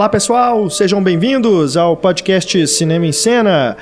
[0.00, 3.76] Olá pessoal, sejam bem-vindos ao podcast Cinema em Cena.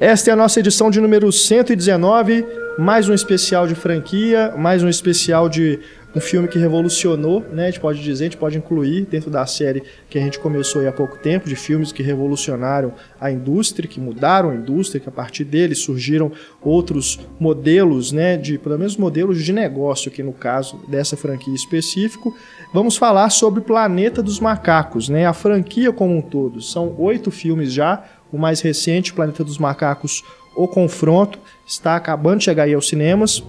[0.00, 2.44] Esta é a nossa edição de número 119,
[2.76, 5.78] mais um especial de franquia, mais um especial de
[6.14, 7.64] um filme que revolucionou, né?
[7.64, 10.86] A gente pode dizer, a gente pode incluir dentro da série que a gente começou
[10.86, 15.12] há pouco tempo, de filmes que revolucionaram a indústria, que mudaram a indústria, que a
[15.12, 18.36] partir deles surgiram outros modelos, né?
[18.36, 22.34] De, pelo menos modelos de negócio, que no caso dessa franquia específico.
[22.74, 25.26] Vamos falar sobre Planeta dos Macacos, né?
[25.26, 26.60] A franquia como um todo.
[26.60, 30.24] São oito filmes já, o mais recente, Planeta dos Macacos,
[30.56, 33.42] O Confronto, está acabando de chegar aí aos cinemas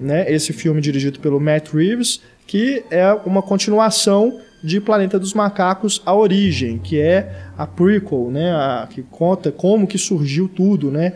[0.00, 6.02] né, esse filme dirigido pelo Matt Reeves, que é uma continuação de Planeta dos Macacos
[6.04, 11.12] A Origem, que é a prequel, né, a, que conta como que surgiu tudo, né,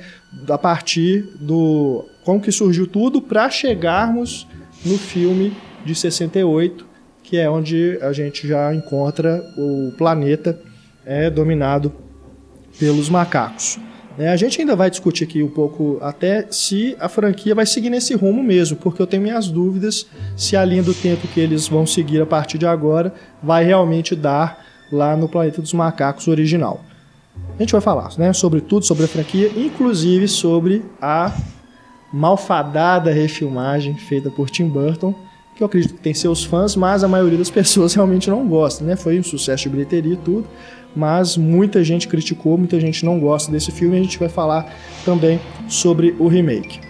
[0.49, 4.47] a partir do como que surgiu tudo para chegarmos
[4.85, 6.87] no filme de 68,
[7.23, 10.59] que é onde a gente já encontra o planeta
[11.05, 11.93] é dominado
[12.79, 13.79] pelos macacos.
[14.19, 17.89] É, a gente ainda vai discutir aqui um pouco até se a franquia vai seguir
[17.89, 21.67] nesse rumo mesmo, porque eu tenho minhas dúvidas se a linha do tempo que eles
[21.67, 26.85] vão seguir a partir de agora vai realmente dar lá no Planeta dos Macacos original.
[27.59, 31.33] A gente vai falar né, sobre tudo, sobre a franquia, inclusive sobre a
[32.13, 35.15] malfadada refilmagem feita por Tim Burton,
[35.63, 38.85] que eu acredito que tem seus fãs, mas a maioria das pessoas realmente não gosta.
[38.85, 38.97] Né?
[38.97, 40.47] Foi um sucesso de bilheteria e tudo,
[40.95, 44.73] mas muita gente criticou, muita gente não gosta desse filme e a gente vai falar
[45.05, 46.81] também sobre o remake.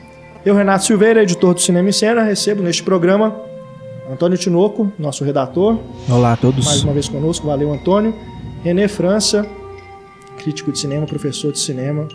[0.45, 3.37] Eu, Renato Silveira, editor do Cinema e Cena, recebo neste programa
[4.11, 5.79] Antônio Tinoco, nosso redator.
[6.09, 6.65] Olá a todos.
[6.65, 8.15] Mais uma vez conosco, valeu Antônio.
[8.65, 9.47] René França,
[10.39, 12.09] crítico de cinema, professor de cinema,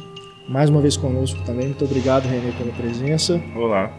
[0.49, 1.67] mais uma vez conosco também.
[1.67, 3.41] Muito obrigado, René, pela presença.
[3.55, 3.91] Olá.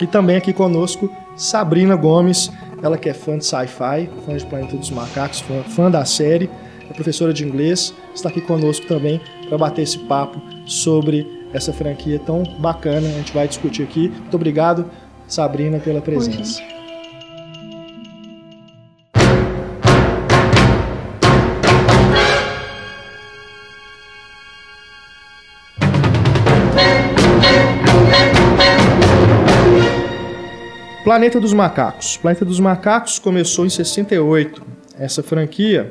[0.00, 2.50] E também aqui conosco, Sabrina Gomes,
[2.82, 6.50] ela que é fã de sci-fi, fã de Planeta dos Macacos, fã, fã da série
[6.90, 12.18] é professora de inglês, está aqui conosco também para bater esse papo sobre essa franquia
[12.18, 13.08] tão bacana.
[13.08, 14.08] A gente vai discutir aqui.
[14.08, 14.90] Muito obrigado,
[15.26, 16.77] Sabrina, pela presença.
[31.08, 32.18] Planeta dos Macacos.
[32.18, 34.62] Planeta dos Macacos começou em 68.
[34.98, 35.90] Essa franquia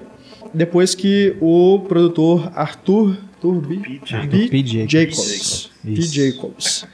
[0.53, 4.47] depois que o produtor Arthur Turbi, P.
[4.47, 4.87] P.
[4.87, 6.01] Jacobs, P.
[6.03, 6.85] Jacobs,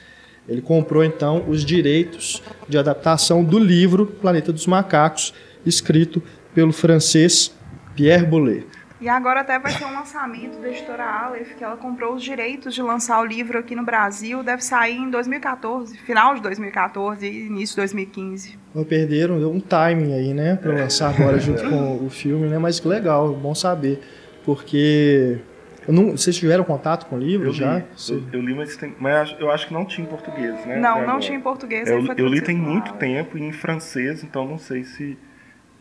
[0.47, 5.33] ele comprou então os direitos de adaptação do livro Planeta dos Macacos,
[5.65, 6.23] escrito
[6.55, 7.53] pelo francês
[7.93, 8.63] Pierre Boulez.
[9.03, 12.73] E agora até vai ter um lançamento da editora Aleph, que ela comprou os direitos
[12.73, 14.41] de lançar o livro aqui no Brasil.
[14.41, 18.57] Deve sair em 2014, final de 2014 e início de 2015.
[18.87, 20.55] Perderam, deu um timing aí, né?
[20.55, 22.57] Para lançar agora junto com o filme, né?
[22.57, 23.99] Mas que legal, bom saber.
[24.45, 25.37] Porque
[25.85, 27.79] não, vocês tiveram contato com o livro eu já?
[27.79, 30.77] Li, eu, eu, li, mas, tem, mas eu acho que não tinha em português, né?
[30.77, 31.89] Não, não tinha em português.
[31.89, 35.17] Eu, eu li tem muito tempo e em francês, então não sei se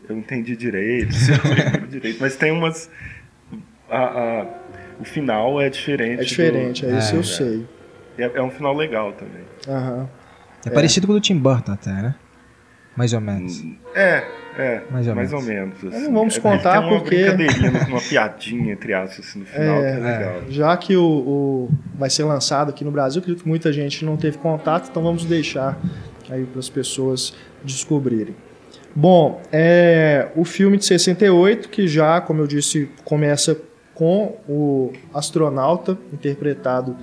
[0.07, 2.89] eu entendi direito, se eu direito, mas tem umas
[3.89, 4.47] a, a,
[4.99, 6.21] o final é diferente.
[6.21, 7.67] É diferente, do, é isso é, eu sei.
[8.17, 9.43] É, é, um final legal também.
[9.67, 10.07] Uhum.
[10.65, 12.15] É, parecido com o do Tim Burton até, né?
[12.95, 13.63] Mais ou menos.
[13.95, 14.23] É,
[14.55, 14.83] é.
[14.91, 15.33] Mais ou mais menos.
[15.33, 16.05] Ou menos assim.
[16.05, 17.15] Não vamos contar tem uma porque.
[17.15, 20.41] brincadeirinha, uma piadinha, entre aspas, assim, no final, é, que é legal.
[20.49, 24.15] Já que o, o, vai ser lançado aqui no Brasil, acredito que muita gente não
[24.15, 25.77] teve contato, então vamos deixar
[26.29, 28.35] aí para as pessoas descobrirem.
[28.95, 33.59] Bom, é, o filme de 68, que já, como eu disse, começa
[33.95, 36.95] com o astronauta interpretado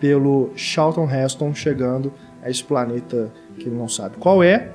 [0.00, 2.12] pelo Charlton Heston chegando
[2.42, 4.70] a esse planeta que ele não sabe qual é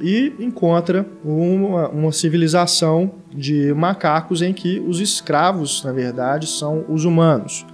[0.00, 7.04] e encontra uma, uma civilização de macacos em que os escravos, na verdade, são os
[7.04, 7.64] humanos.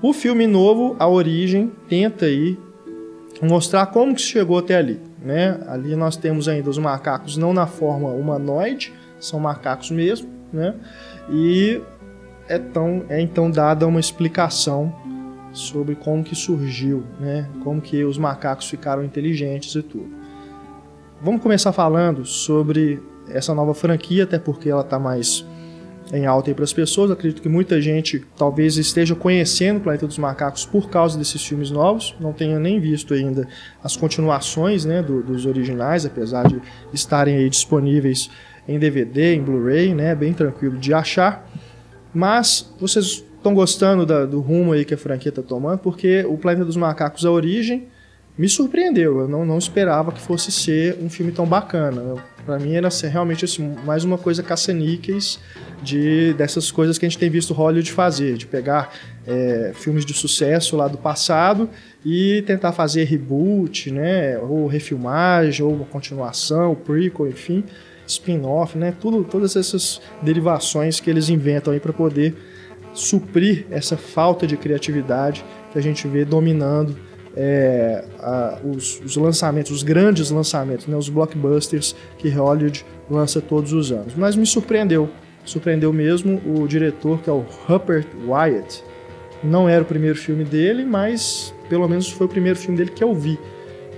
[0.00, 2.58] O filme novo, A Origem, tenta aí
[3.42, 5.00] mostrar como que chegou até ali.
[5.26, 5.58] Né?
[5.66, 10.72] Ali nós temos ainda os macacos não na forma humanoide, são macacos mesmo, né?
[11.28, 11.82] e
[12.48, 14.94] é, tão, é então dada uma explicação
[15.52, 17.48] sobre como que surgiu, né?
[17.64, 20.10] Como que os macacos ficaram inteligentes e tudo.
[21.20, 25.44] Vamos começar falando sobre essa nova franquia, até porque ela está mais
[26.12, 27.10] em alta para as pessoas.
[27.10, 31.70] acredito que muita gente talvez esteja conhecendo o Planeta dos Macacos por causa desses filmes
[31.70, 32.14] novos.
[32.20, 33.48] Não tenha nem visto ainda
[33.82, 36.60] as continuações né, do, dos originais, apesar de
[36.92, 38.30] estarem aí disponíveis
[38.68, 41.48] em DVD, em Blu-ray, né, bem tranquilo de achar.
[42.12, 46.36] Mas vocês estão gostando da, do rumo aí que a franquia está tomando, porque o
[46.36, 47.88] Planeta dos Macacos, a origem,
[48.36, 49.20] me surpreendeu.
[49.20, 52.02] Eu não, não esperava que fosse ser um filme tão bacana.
[52.02, 55.40] Eu Pra mim era realmente assim, mais uma coisa caça-níqueis
[55.82, 58.92] de, dessas coisas que a gente tem visto Hollywood fazer, de pegar
[59.26, 61.68] é, filmes de sucesso lá do passado
[62.04, 67.64] e tentar fazer reboot, né, ou refilmagem, ou uma continuação, prequel, enfim,
[68.06, 72.32] spin-off, né, tudo, todas essas derivações que eles inventam para poder
[72.94, 76.96] suprir essa falta de criatividade que a gente vê dominando
[77.36, 83.72] é, a, os, os, lançamentos, os grandes lançamentos, né, os blockbusters que Hollywood lança todos
[83.72, 84.14] os anos.
[84.16, 85.08] Mas me surpreendeu,
[85.44, 88.82] surpreendeu mesmo o diretor que é o Rupert Wyatt.
[89.44, 93.04] Não era o primeiro filme dele, mas pelo menos foi o primeiro filme dele que
[93.04, 93.38] eu vi.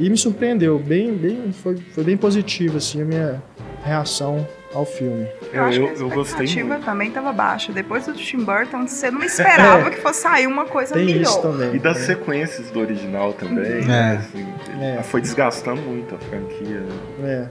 [0.01, 3.43] E me surpreendeu, bem, bem, foi, foi bem positivo assim a minha
[3.83, 5.27] reação ao filme.
[5.53, 6.85] Eu, acho eu, que a eu gostei muito.
[6.85, 7.73] também estava baixa.
[7.73, 9.91] Depois do Tim Burton, você não esperava é.
[9.91, 11.23] que fosse sair uma coisa Tem melhor.
[11.23, 11.75] Isso também.
[11.75, 12.01] E das é.
[12.07, 13.83] sequências do original também.
[13.83, 13.85] É.
[13.85, 14.17] Né?
[14.17, 14.47] Assim,
[14.81, 15.03] é.
[15.03, 16.85] Foi desgastando muito a franquia.
[17.23, 17.49] É.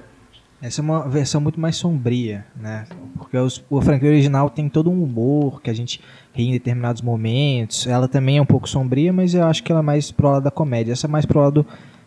[0.60, 2.86] Essa é uma versão muito mais sombria, né?
[3.16, 6.02] Porque os, a franquia original tem todo um humor que a gente
[6.34, 7.86] ri em determinados momentos.
[7.86, 10.44] Ela também é um pouco sombria, mas eu acho que ela é mais pro lado
[10.44, 10.94] da comédia.
[10.94, 11.66] Essa é mais pro lado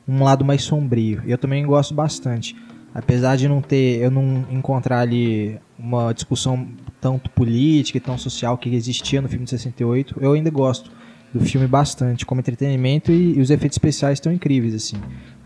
[0.09, 1.23] um lado mais sombrio.
[1.25, 2.57] E eu também gosto bastante.
[2.95, 6.67] Apesar de não ter, eu não encontrar ali uma discussão
[7.01, 10.91] tanto política e tão social que existia no filme de 68, eu ainda gosto
[11.33, 14.97] do filme bastante como entretenimento e, e os efeitos especiais estão incríveis assim.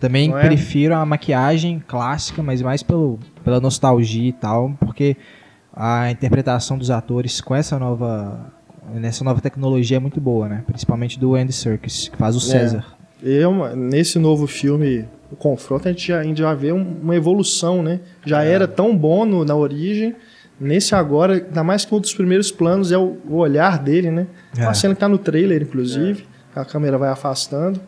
[0.00, 0.40] Também é?
[0.40, 5.16] prefiro a maquiagem clássica, mas mais pelo, pela nostalgia e tal, porque
[5.72, 8.52] a interpretação dos atores com essa nova
[8.94, 10.62] nessa nova tecnologia é muito boa, né?
[10.66, 12.42] Principalmente do Andy Serkis, que faz o é.
[12.42, 12.84] César.
[13.22, 13.28] É.
[13.28, 17.82] Eu, nesse novo filme o confronto, a gente já, a gente já vê uma evolução,
[17.82, 18.00] né?
[18.24, 18.52] Já é.
[18.52, 20.14] era tão bom no, na origem,
[20.58, 24.28] nesse agora, ainda mais que um dos primeiros planos é o, o olhar dele, né?
[24.56, 24.62] É.
[24.62, 26.60] Uma cena que tá no trailer, inclusive, é.
[26.60, 27.80] a câmera vai afastando.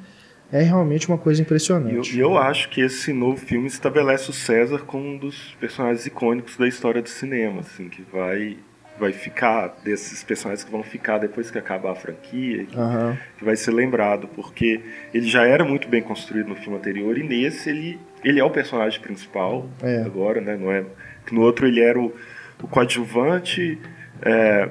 [0.51, 2.17] É realmente uma coisa impressionante.
[2.17, 6.07] E eu, eu, acho que esse novo filme estabelece o César como um dos personagens
[6.07, 8.57] icônicos da história do cinema, assim, que vai
[8.99, 13.17] vai ficar, desses personagens que vão ficar depois que acabar a franquia, que, uhum.
[13.39, 14.81] que, vai ser lembrado, porque
[15.13, 18.51] ele já era muito bem construído no filme anterior, e nesse ele, ele é o
[18.51, 20.03] personagem principal é.
[20.03, 20.57] agora, né?
[20.57, 20.85] Não é,
[21.31, 22.15] no outro ele era o,
[22.63, 23.79] o coadjuvante,
[24.23, 24.71] é,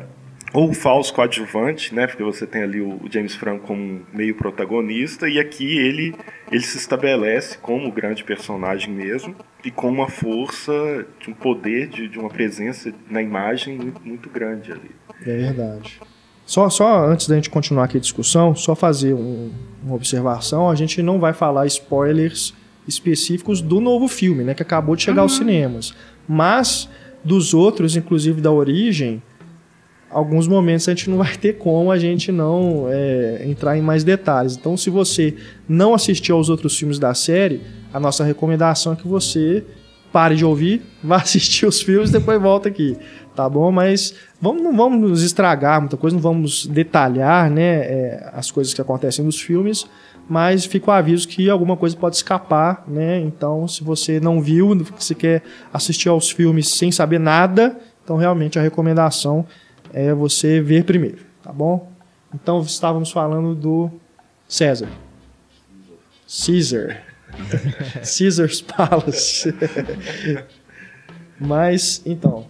[0.55, 2.07] ou o falso coadjuvante, né?
[2.07, 6.15] Porque você tem ali o James Franco como meio protagonista e aqui ele
[6.49, 11.87] ele se estabelece como o grande personagem mesmo e com uma força, de um poder,
[11.89, 14.91] de, de uma presença na imagem muito, muito grande ali.
[15.21, 15.99] É verdade.
[16.45, 19.51] Só, só antes da gente continuar aqui a discussão, só fazer um,
[19.83, 22.53] uma observação, a gente não vai falar spoilers
[22.87, 25.23] específicos do novo filme, né, que acabou de chegar uhum.
[25.23, 25.95] aos cinemas,
[26.27, 26.87] mas
[27.23, 29.23] dos outros, inclusive da origem,
[30.15, 34.03] alguns momentos a gente não vai ter como a gente não é, entrar em mais
[34.03, 34.55] detalhes.
[34.55, 35.35] Então, se você
[35.67, 37.61] não assistiu aos outros filmes da série,
[37.93, 39.63] a nossa recomendação é que você
[40.13, 42.97] pare de ouvir, vá assistir os filmes e depois volta aqui,
[43.35, 43.69] tá bom?
[43.71, 48.73] Mas vamos, não vamos nos estragar muita coisa, não vamos detalhar né, é, as coisas
[48.73, 49.85] que acontecem nos filmes,
[50.29, 53.19] mas fica o aviso que alguma coisa pode escapar, né?
[53.19, 58.57] Então, se você não viu, se quer assistir aos filmes sem saber nada, então realmente
[58.57, 59.45] a recomendação
[60.13, 61.91] você ver primeiro, tá bom?
[62.33, 63.89] Então estávamos falando do
[64.47, 64.89] César.
[66.27, 67.03] Caesar.
[68.03, 69.53] Caesar's Palace.
[71.39, 72.45] Mas então.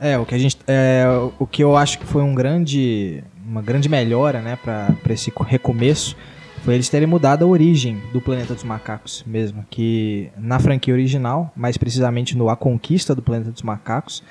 [0.00, 1.04] É, o que a gente é,
[1.38, 6.16] o que eu acho que foi um grande uma grande melhora, né, para esse recomeço
[6.62, 11.52] foi eles terem mudado a origem do Planeta dos Macacos mesmo, que na franquia original,
[11.56, 14.22] mais precisamente no A Conquista do Planeta dos Macacos,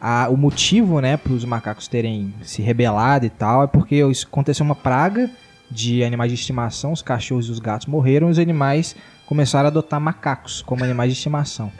[0.00, 4.64] a, o motivo, né, para os macacos terem se rebelado e tal, é porque aconteceu
[4.64, 5.30] uma praga
[5.70, 9.68] de animais de estimação, os cachorros e os gatos morreram, e os animais começaram a
[9.68, 11.70] adotar macacos como animais de estimação.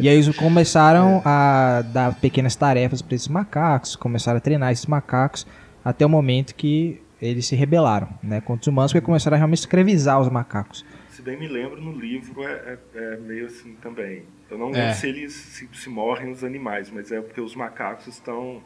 [0.00, 4.86] E aí eles começaram a dar pequenas tarefas para esses macacos, começaram a treinar esses
[4.86, 5.46] macacos,
[5.84, 9.60] até o momento que eles se rebelaram né, contra os humanos, porque começaram a realmente
[9.60, 10.84] escravizar os macacos.
[11.28, 14.22] Bem me lembro, no livro é, é, é meio assim também.
[14.50, 14.94] Eu não lembro é.
[14.94, 18.62] se eles se, se, morrem os animais, mas é porque os macacos estão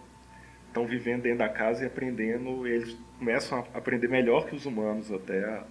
[0.68, 5.10] estão vivendo dentro da casa e aprendendo, eles começam a aprender melhor que os humanos
[5.10, 5.64] até a,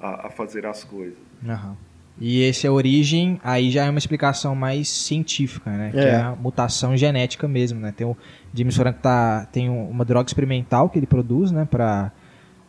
[0.00, 1.18] a, a fazer as coisas.
[1.42, 1.74] Uhum.
[2.20, 5.88] E esse é a origem, aí já é uma explicação mais científica, né?
[5.88, 5.90] É.
[5.90, 7.92] Que é a mutação genética mesmo, né?
[7.94, 8.16] Tem o
[8.54, 11.66] James Franco tá, tem uma droga experimental que ele produz, né?
[11.68, 12.12] Pra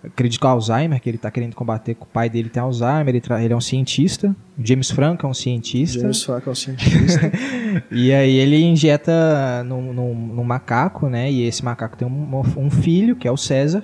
[0.03, 3.21] acredito que Alzheimer, que ele está querendo combater, que o pai dele tem Alzheimer, ele,
[3.43, 4.35] ele, é um cientista.
[4.57, 5.99] O James Franco é um cientista.
[5.99, 7.31] James Franco é um cientista.
[7.91, 11.31] e aí ele injeta num, num, num, macaco, né?
[11.31, 13.83] E esse macaco tem um, um, filho, que é o César.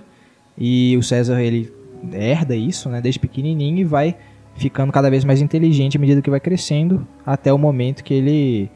[0.57, 1.71] E o César, ele
[2.11, 3.01] herda isso, né?
[3.01, 4.15] Desde pequenininho e vai
[4.55, 8.69] ficando cada vez mais inteligente à medida que vai crescendo, até o momento que ele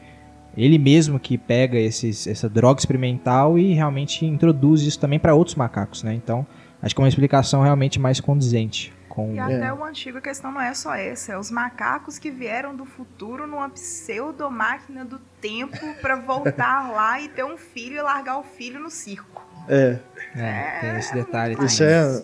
[0.56, 5.54] ele mesmo que pega esses, essa droga experimental e realmente introduz isso também para outros
[5.54, 6.12] macacos, né?
[6.12, 6.44] Então,
[6.82, 8.92] acho que é uma explicação realmente mais condizente.
[9.08, 9.34] Com...
[9.34, 9.72] E até é.
[9.72, 13.46] o antigo, a questão não é só essa, é os macacos que vieram do futuro
[13.46, 18.78] numa pseudo-máquina do tempo para voltar lá e ter um filho e largar o filho
[18.78, 19.46] no circo.
[19.68, 19.98] É.
[20.34, 21.56] É, tem esse detalhe.
[21.64, 22.22] Isso, é,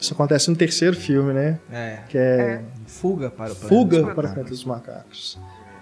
[0.00, 1.58] isso acontece no terceiro filme, né?
[1.70, 1.98] É.
[2.08, 5.40] Que é, Fuga para o planeta Fuga dos para o planeta dos macacos.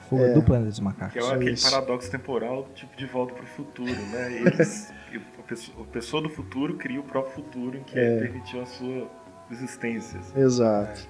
[0.08, 0.32] Fuga É.
[0.32, 1.12] do planeta dos macacos.
[1.12, 1.70] Que é aquele Isso.
[1.70, 4.32] paradoxo temporal, tipo de volta pro futuro, né?
[4.32, 4.92] Eles,
[5.44, 8.20] a pessoa- do futuro cria o próprio futuro em que É.
[8.20, 9.08] permitiu a sua
[9.50, 10.18] existência.
[10.20, 10.40] assim.
[10.40, 11.00] Exato.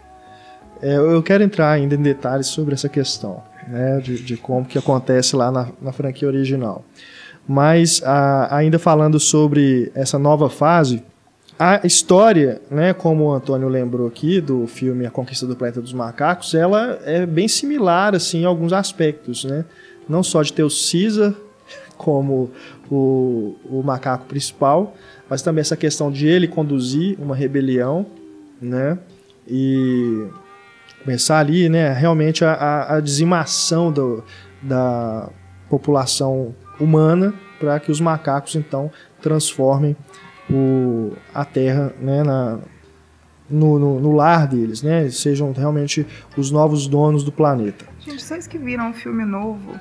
[0.80, 4.64] É, eu eu quero entrar ainda em detalhes sobre essa questão, né, de, de como
[4.64, 6.84] que acontece lá na, na franquia original.
[7.46, 11.02] Mas a- ainda falando sobre essa nova fase,
[11.58, 15.92] a história, né, como o Antônio lembrou aqui do filme A Conquista do Planeta dos
[15.92, 19.64] Macacos, ela é bem similar assim em alguns aspectos, né?
[20.08, 21.34] Não só de ter o Caesar
[21.96, 22.50] como
[22.94, 24.94] o, o macaco principal,
[25.30, 28.04] mas também essa questão de ele conduzir uma rebelião,
[28.60, 28.98] né?
[29.48, 30.26] E
[31.02, 34.22] começar ali, né, realmente a- a, a dizimação do,
[34.60, 35.28] da
[35.68, 39.96] população humana para que os macacos então transformem
[40.50, 42.58] o, a Terra né, na,
[43.48, 45.08] no, no, no lar deles, né?
[45.10, 46.06] Sejam realmente
[46.36, 47.84] os novos donos do planeta.
[48.00, 49.78] Gente, vocês que viram o filme novo,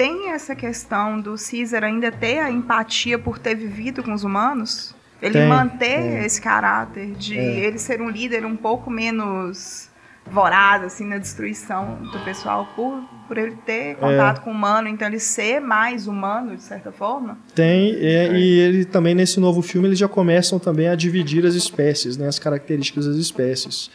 [0.00, 4.94] tem essa questão do Caesar ainda ter a empatia por ter vivido com os humanos?
[5.20, 6.24] Ele Tem, manter tem.
[6.24, 7.60] esse caráter de É.
[7.66, 9.90] ele ser um líder um pouco menos
[10.24, 15.06] voraz, assim, na destruição do pessoal, por, por ele ter contato com o humano, então
[15.06, 17.36] ele ser mais humano, de certa forma?
[17.54, 21.54] Tem, é, e ele também nesse novo filme eles já começam também a dividir as
[21.54, 23.90] espécies, né, as características das espécies.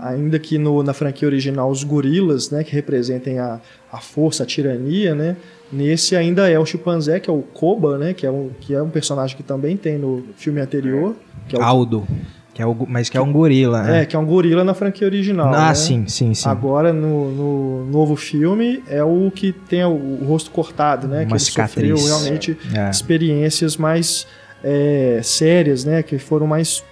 [0.00, 3.60] Ainda que no, na franquia original os gorilas, né, que representem a,
[3.90, 5.36] a força, a tirania, né,
[5.72, 8.82] nesse ainda é o chimpanzé, que é o Koba, né, que é um, que é
[8.82, 11.14] um personagem que também tem no filme anterior,
[11.48, 12.06] que é o, Aldo,
[12.54, 14.02] que é o, mas que é um gorila, né?
[14.02, 15.52] é, que é um gorila na franquia original.
[15.54, 15.74] ah, né?
[15.74, 16.48] sim, sim, sim.
[16.48, 21.20] Agora, no, no novo filme, é o que tem o, o rosto cortado, né?
[21.20, 21.98] Uma que ele cicatriz.
[21.98, 22.90] sofreu realmente É.
[22.90, 24.26] experiências mais
[24.62, 26.02] é, sérias, né?
[26.02, 26.84] Que foram mais.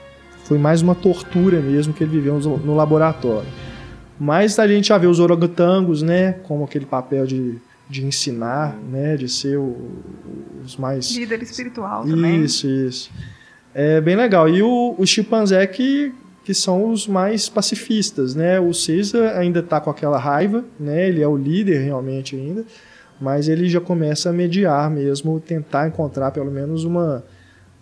[0.50, 3.48] Foi mais uma tortura mesmo que ele viveu no, laboratório.
[4.18, 6.32] Mas a gente já vê os orangotangos, né?
[6.42, 7.54] Como aquele papel de,
[7.88, 9.16] de ensinar, né?
[9.16, 9.76] De ser o-
[10.64, 11.08] os mais.
[11.14, 12.42] Líder espiritual também.
[12.42, 13.12] Isso, isso.
[13.72, 14.48] É bem legal.
[14.48, 16.12] E o, o chimpanzé que,
[16.44, 18.58] que são os mais pacifistas, né?
[18.58, 21.06] O Caesar ainda tá com aquela raiva, né?
[21.08, 22.64] Ele é o líder realmente ainda,
[23.20, 27.22] mas ele já começa a mediar mesmo, tentar encontrar pelo menos uma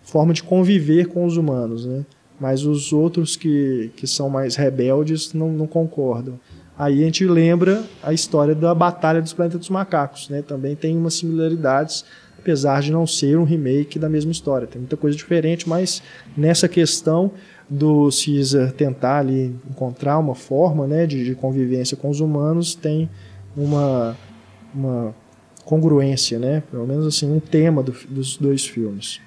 [0.03, 2.05] forma de conviver com os humanos, né?
[2.39, 6.39] Mas os outros que, que são mais rebeldes não, não concordam.
[6.77, 10.41] Aí a gente lembra a história da Batalha dos Planetas dos Macacos, né?
[10.41, 12.05] Também tem umas similaridades,
[12.37, 14.65] apesar de não ser um remake da mesma história.
[14.65, 16.01] Tem muita coisa diferente, mas
[16.37, 17.31] nessa questão
[17.69, 23.09] do Caesar tentar ali encontrar uma forma né, de, de convivência com os humanos, tem
[23.55, 24.15] uma,
[24.73, 25.13] uma
[25.65, 26.63] congruência, né?
[26.71, 29.19] Pelo menos assim, um tema do- dos dois filmes.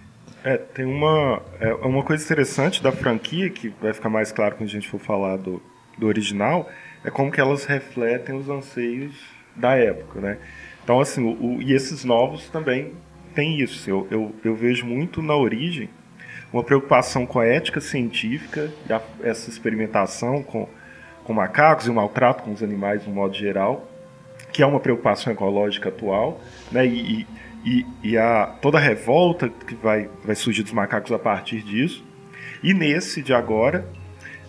[0.45, 4.69] É, tem uma, é, uma coisa interessante da franquia, que vai ficar mais claro quando
[4.69, 5.63] a gente for falar do,
[5.97, 6.69] do original,
[7.05, 9.15] é como que elas refletem os anseios
[9.55, 10.39] da época, né?
[10.83, 12.93] Então, assim, o, o- e esses novos também
[13.35, 13.89] têm isso.
[13.89, 15.89] Eu, eu, eu vejo muito na origem
[16.53, 20.69] uma preocupação com a ética científica, a- essa experimentação com,
[21.23, 23.89] com macacos e o maltrato com os animais no modo geral,
[24.53, 26.85] que é uma preocupação ecológica atual, né?
[26.85, 27.27] E, e,
[27.65, 32.05] e, e a, toda a revolta que vai, vai surgir dos macacos a partir disso.
[32.63, 33.87] E nesse de agora,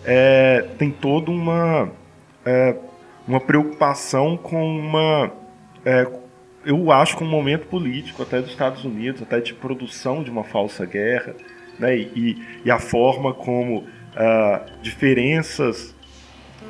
[0.04, 1.90] é, tem toda uma,
[2.44, 2.76] é,
[3.26, 5.32] uma preocupação com uma.
[5.84, 6.06] é,
[6.64, 10.44] eu acho com um momento político até dos Estados Unidos, até de produção de uma
[10.44, 11.34] falsa guerra,
[11.78, 11.94] né?
[11.94, 13.84] e, e a forma como
[14.16, 15.94] ah, diferenças,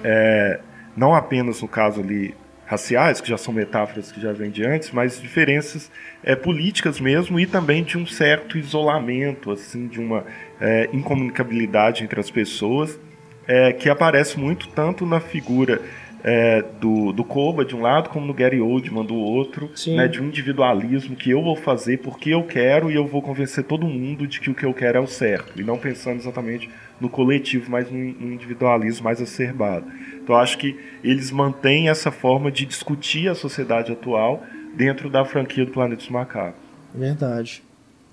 [0.02, 0.60] é,
[0.96, 2.34] não apenas no caso ali
[2.66, 5.90] raciais, que já são metáforas que já vêm de antes, mas diferenças
[6.22, 10.24] é, políticas mesmo e também de um certo isolamento, assim, de uma
[10.60, 12.98] é, incomunicabilidade entre as pessoas,
[13.46, 15.82] é, que aparece muito tanto na figura
[16.24, 19.96] é, do, do Koba de um lado, como no Gary Oldman do outro, Sim.
[19.96, 23.64] né, de um individualismo que eu vou fazer porque eu quero e eu vou convencer
[23.64, 26.70] todo mundo de que o que eu quero é o certo, e não pensando exatamente
[26.98, 29.84] no coletivo, mas no individualismo mais acerbado.
[30.14, 34.42] Então eu acho que eles mantêm essa forma de discutir a sociedade atual
[34.74, 36.60] dentro da franquia do Planeta dos Macacos.
[36.94, 37.63] Verdade.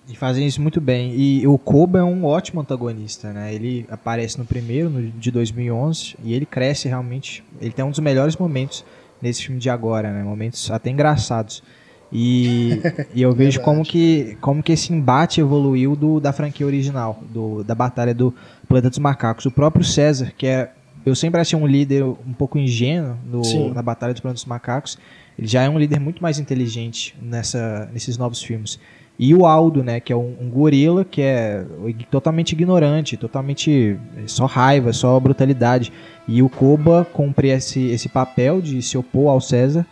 [0.07, 1.13] E fazem isso muito bem.
[1.15, 3.53] E o Koba é um ótimo antagonista, né?
[3.53, 7.43] Ele aparece no primeiro, no, de 2011, e ele cresce realmente.
[7.61, 8.83] Ele tem um dos melhores momentos
[9.21, 10.23] nesse filme de agora, né?
[10.23, 11.63] Momentos até engraçados.
[12.11, 12.81] E,
[13.13, 17.63] e eu vejo como que, como que esse embate evoluiu do, da franquia original, do,
[17.63, 18.33] da batalha do
[18.67, 19.45] Planeta dos Macacos.
[19.45, 20.71] O próprio César, que é.
[21.03, 24.99] Eu sempre achei um líder um pouco ingênuo no, na Batalha dos Planeta dos Macacos.
[25.35, 28.79] Ele já é um líder muito mais inteligente nessa, nesses novos filmes.
[29.21, 31.63] E o Aldo, né, que é um, um, gorila que é
[32.09, 35.93] totalmente ignorante, totalmente só raiva, só brutalidade.
[36.27, 39.85] E o Koba cumpre esse, esse papel de se opor ao César,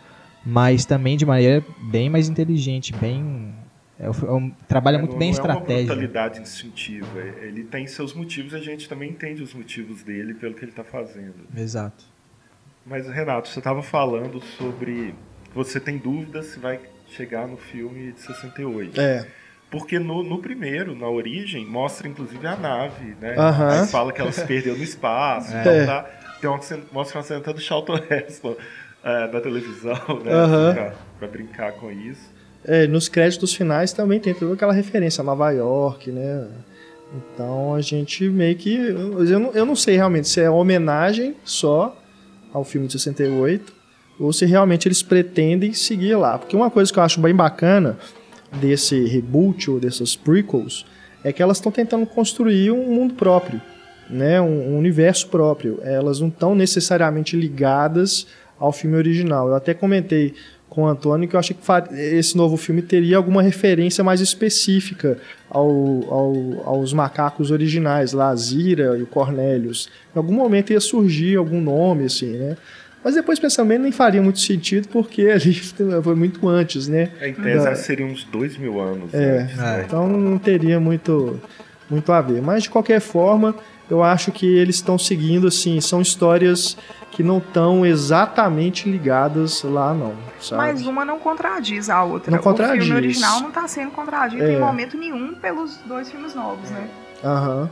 [0.44, 3.54] mas também de maneira bem mais inteligente, bem
[4.00, 5.74] é, é um, trabalha muito não, bem não estratégia.
[5.74, 7.20] É uma brutalidade instintiva.
[7.40, 10.82] Ele tem seus motivos, a gente também entende os motivos dele pelo que ele está
[10.82, 11.46] fazendo.
[11.56, 12.04] Exato.
[12.84, 15.14] Mas Renato, você estava falando sobre
[15.54, 19.00] você tem dúvidas se vai chegar no filme de 68.
[19.00, 19.26] É.
[19.70, 23.36] Porque no, no primeiro, na origem, mostra inclusive a nave, né?
[23.36, 23.68] Uhum.
[23.68, 25.52] Aí fala que ela se perdeu no espaço.
[25.54, 25.60] É.
[25.60, 26.60] Então tá, tem uma,
[26.92, 28.56] mostra uma cena do Charlton Heston
[29.04, 30.44] é, na televisão, né?
[30.44, 30.74] Uhum.
[30.74, 32.30] Pra, pra, brincar com isso.
[32.64, 36.48] É, nos créditos finais também tem toda aquela referência a Nova York, né?
[37.14, 38.74] Então a gente meio que.
[38.74, 41.96] Eu não, eu não sei realmente se é homenagem só
[42.52, 43.79] ao filme de 68
[44.20, 46.38] ou se realmente eles pretendem seguir lá.
[46.38, 47.96] Porque uma coisa que eu acho bem bacana
[48.60, 50.84] desse reboot ou dessas prequels
[51.24, 53.60] é que elas estão tentando construir um mundo próprio,
[54.08, 54.40] né?
[54.40, 55.80] um, um universo próprio.
[55.82, 58.26] Elas não estão necessariamente ligadas
[58.58, 59.48] ao filme original.
[59.48, 60.34] Eu até comentei
[60.68, 65.18] com o Antônio que eu achei que esse novo filme teria alguma referência mais específica
[65.48, 65.68] ao,
[66.08, 66.34] ao,
[66.64, 69.88] aos macacos originais, lá a Zira e o Cornelius.
[70.14, 72.56] Em algum momento ia surgir algum nome, assim, né?
[73.02, 75.54] Mas depois pensando bem, nem faria muito sentido, porque ali
[76.02, 77.10] foi muito antes, né?
[77.22, 77.74] Em tese da...
[77.74, 79.12] seria uns dois mil anos.
[79.14, 79.84] É, antes, né?
[79.86, 81.40] então não teria muito,
[81.88, 82.42] muito a ver.
[82.42, 83.54] Mas de qualquer forma,
[83.90, 86.76] eu acho que eles estão seguindo, assim, são histórias
[87.10, 90.14] que não estão exatamente ligadas lá, não.
[90.40, 90.62] Sabe?
[90.62, 92.30] Mas uma não contradiz a outra.
[92.30, 92.84] Não contradiz.
[92.84, 94.52] O filme original não está sendo contradito é.
[94.52, 96.88] em momento nenhum pelos dois filmes novos, né?
[97.24, 97.70] Aham.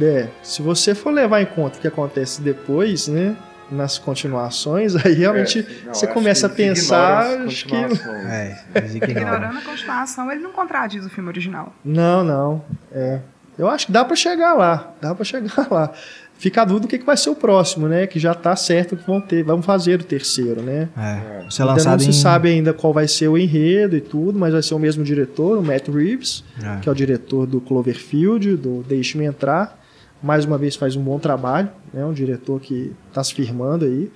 [0.00, 3.36] É, se você for levar em conta o que acontece depois, né?
[3.70, 7.40] Nas continuações, aí realmente é, não, você começa a pensar.
[7.42, 7.74] Acho que...
[7.74, 8.58] é,
[8.94, 11.74] Ignorando a continuação, ele não contradiz o filme original.
[11.84, 12.64] Não, não.
[12.92, 13.20] É.
[13.58, 14.94] Eu acho que dá para chegar lá.
[15.00, 15.92] Dá para chegar lá.
[16.38, 18.06] Fica a dúvida do que, que vai ser o próximo, né?
[18.06, 19.42] Que já tá certo que vão ter.
[19.42, 20.88] Vamos fazer o terceiro, né?
[20.96, 21.50] É.
[21.50, 24.62] Ser ainda não se sabe ainda qual vai ser o enredo e tudo, mas vai
[24.62, 26.80] ser o mesmo diretor, o Matt Reeves, é.
[26.80, 29.79] que é o diretor do Cloverfield, do Deixe-me Entrar
[30.22, 32.04] mais uma vez faz um bom trabalho, né?
[32.04, 34.10] um diretor que está se firmando aí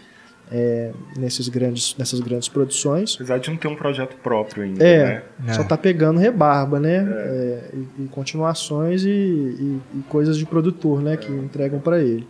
[0.51, 3.15] é, nesses grandes, nessas grandes produções.
[3.15, 5.53] Apesar de não ter um projeto próprio ainda, é, né?
[5.53, 6.97] Só está pegando rebarba, né?
[6.97, 7.01] É.
[7.01, 11.17] É, e, e, continuações e, e, e, coisas de produtor, né?
[11.17, 12.27] Que entregam para ele.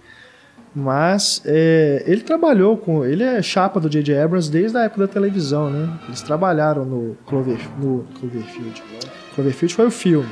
[0.74, 3.04] Mas é, ele trabalhou com.
[3.04, 4.18] Ele é chapa do J.J.
[4.18, 5.88] Abrams desde a época da televisão, né?
[6.06, 8.82] Eles trabalharam no, Clover, no Cloverfield.
[9.34, 10.30] Cloverfield foi o filme.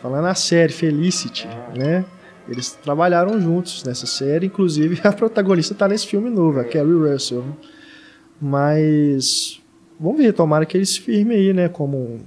[0.00, 1.78] Falando a série Felicity, ah.
[1.78, 2.04] né?
[2.48, 7.44] Eles trabalharam juntos nessa série, inclusive a protagonista está nesse filme novo, a Carrie Russell.
[8.40, 9.60] Mas
[9.98, 12.20] vamos ver, tomara que eles se firmem aí, né, como um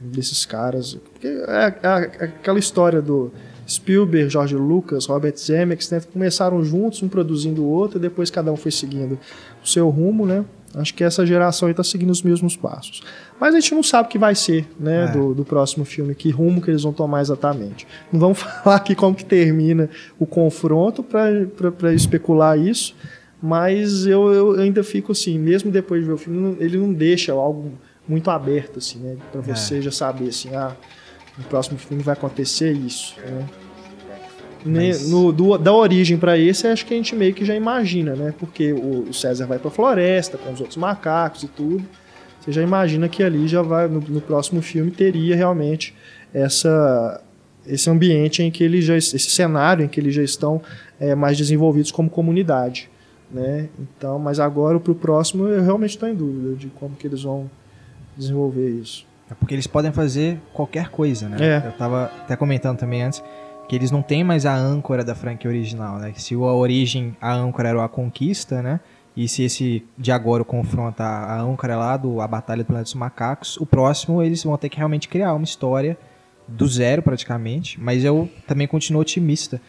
[0.00, 0.94] desses caras.
[0.94, 3.32] Porque é, é, é aquela história do
[3.68, 8.52] Spielberg, George Lucas, Robert Zemeckis, né, começaram juntos, um produzindo o outro, e depois cada
[8.52, 9.18] um foi seguindo
[9.62, 10.44] o seu rumo, né?
[10.76, 13.02] Acho que essa geração está seguindo os mesmos passos.
[13.40, 15.08] Mas a gente não sabe o que vai ser, né, é.
[15.08, 17.86] do, do, próximo filme, que rumo que eles vão tomar exatamente.
[18.12, 22.94] Não vamos falar aqui como que termina o confronto para especular isso,
[23.40, 27.32] mas eu, eu, ainda fico assim, mesmo depois de ver o filme, ele não deixa
[27.32, 27.72] algo
[28.06, 29.44] muito aberto, assim, né, para é.
[29.44, 29.80] você é.
[29.80, 30.76] já saber, assim, ah,
[31.38, 33.46] no próximo filme vai acontecer isso, né.
[34.68, 35.08] Mas...
[35.08, 38.34] No, do, da origem para esse, acho que a gente meio que já imagina, né?
[38.38, 41.84] Porque o, o César vai para a floresta com os outros macacos e tudo.
[42.40, 45.94] Você já imagina que ali já vai no, no próximo filme teria realmente
[46.32, 47.20] essa
[47.66, 50.62] esse ambiente em que eles já esse cenário em que eles já estão
[51.00, 52.88] é, mais desenvolvidos como comunidade,
[53.28, 53.68] né?
[53.78, 57.24] Então, mas agora para o próximo eu realmente estou em dúvida de como que eles
[57.24, 57.50] vão
[58.16, 59.04] desenvolver isso.
[59.28, 61.36] É porque eles podem fazer qualquer coisa, né?
[61.40, 61.62] É.
[61.66, 63.20] Eu estava até comentando também antes
[63.68, 66.12] que eles não têm mais a âncora da franquia original, né?
[66.14, 68.80] Se a origem, a âncora era a conquista, né?
[69.16, 72.94] E se esse de agora confronta a âncora lá do A Batalha do Planeta dos
[72.94, 75.96] Macacos, o próximo eles vão ter que realmente criar uma história
[76.46, 79.60] do zero praticamente, mas eu também continuo otimista,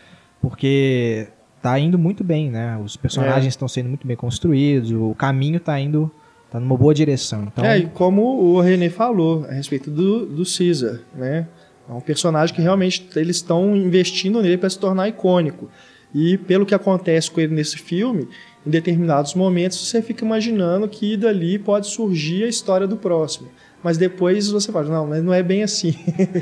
[0.42, 1.28] porque
[1.62, 2.78] tá indo muito bem, né?
[2.78, 3.50] Os personagens é.
[3.50, 6.12] estão sendo muito bem construídos, o caminho tá indo
[6.52, 7.44] tá numa boa direção.
[7.44, 7.66] Então...
[7.66, 11.48] É, e como o René falou a respeito do, do Caesar, né?
[11.90, 15.70] É um personagem que realmente eles estão investindo nele para se tornar icônico.
[16.14, 18.28] E pelo que acontece com ele nesse filme,
[18.66, 23.50] em determinados momentos você fica imaginando que dali pode surgir a história do próximo.
[23.84, 25.96] Mas depois você fala, não, mas não é bem assim.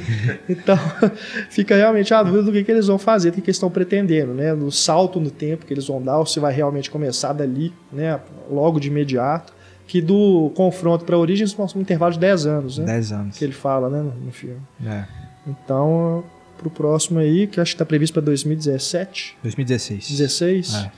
[0.47, 0.77] então,
[1.51, 3.69] fica realmente a dúvida do que, que eles vão fazer, do que, que eles estão
[3.69, 4.53] pretendendo, né?
[4.53, 8.19] No salto no tempo que eles vão dar, ou se vai realmente começar dali, né?
[8.49, 9.53] Logo de imediato.
[9.85, 12.85] Que do confronto para a origem, um intervalo de 10 anos, né?
[12.85, 13.37] 10 anos.
[13.37, 14.59] Que ele fala, né, no filme.
[14.83, 15.05] É.
[15.47, 16.23] Então,
[16.57, 19.37] pro próximo aí, que acho que está previsto para 2017.
[19.43, 20.09] 2016.
[20.09, 20.75] 16?
[20.75, 20.91] É.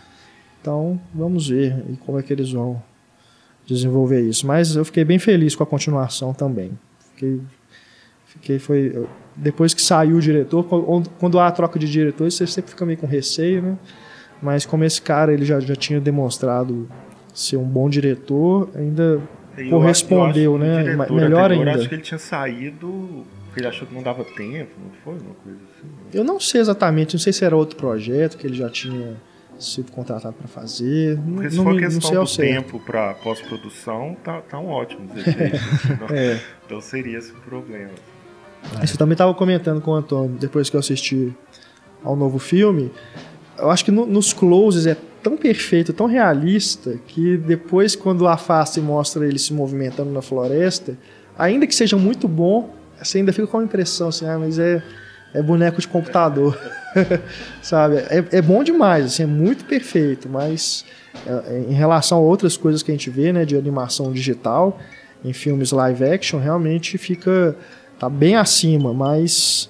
[0.62, 2.82] Então, vamos ver aí como é que eles vão
[3.66, 4.48] desenvolver isso.
[4.48, 6.72] Mas eu fiquei bem feliz com a continuação também.
[7.14, 7.42] Fiquei,
[8.26, 9.08] fiquei foi
[9.38, 10.64] depois que saiu o diretor,
[11.20, 13.78] quando há a troca de diretores, você sempre fica meio com receio, né?
[14.42, 16.90] Mas como esse cara ele já, já tinha demonstrado
[17.34, 19.22] ser um bom diretor, ainda
[19.56, 20.84] eu correspondeu, acho, né?
[20.84, 21.80] Diretor Melhor anterior, ainda.
[21.80, 23.26] acho que ele tinha saído
[23.58, 25.90] porque ele achou que não dava tempo, não foi uma coisa assim.
[26.14, 29.16] Eu não sei exatamente, não sei se era outro projeto que ele já tinha
[29.58, 31.18] sido contratado para fazer.
[31.18, 35.10] Porque não, se for me, questão não do tempo para pós-produção, tá, tá um ótimo
[35.16, 35.60] efeitos.
[36.00, 36.40] não, É.
[36.70, 37.90] não seria esse o problema.
[38.84, 41.34] Isso eu também estava comentando com o Antônio, depois que eu assisti
[42.04, 42.92] ao novo filme.
[43.58, 48.80] Eu acho que no- nos closes é tão perfeito, tão realista, que depois, quando afasta
[48.80, 50.96] e mostra ele se movimentando na floresta,
[51.38, 54.82] ainda que seja muito bom, você ainda fica com a impressão assim, ah, mas é,
[55.34, 56.58] é boneco de computador.
[57.62, 57.98] Sabe?
[58.10, 60.86] É, é bom demais, assim, é muito perfeito, mas
[61.26, 64.80] é, em relação a outras coisas que a gente vê, né, de animação digital,
[65.24, 67.56] em filmes live action, realmente fica
[68.00, 69.70] tá bem acima, mas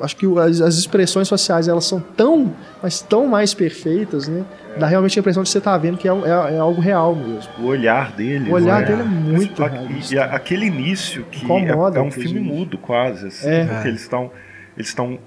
[0.00, 4.44] acho que as, as expressões faciais elas são tão, mas tão mais perfeitas, né?
[4.78, 7.50] Dá realmente a impressão de você estar vendo que é, é- é algo real mesmo.
[7.58, 8.50] O olhar dele.
[8.50, 8.86] O olhar né?
[8.86, 10.14] dele é muito A- realista.
[10.14, 13.64] E a- aquele início que é, Incomoda, é um filme mudo quase, assim, É.
[13.64, 14.30] porque eles estão
[14.76, 15.18] eles estão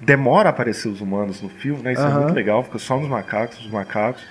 [0.00, 1.92] demora a aparecer os humanos no filme, né?
[1.92, 2.20] Isso é Aham.
[2.20, 4.22] muito legal, fica só nos macacos, os macacos.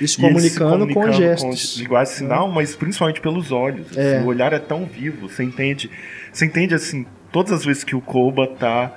[0.00, 1.74] Isso E eles se comunicando, com comunicando gestos.
[1.74, 3.88] com linguagem de sinal, mas principalmente pelos olhos.
[3.90, 4.20] assim, É.
[4.20, 5.90] o olhar é tão vivo, você entende,
[6.32, 8.92] você entende assim, todas as vezes que o Koba tá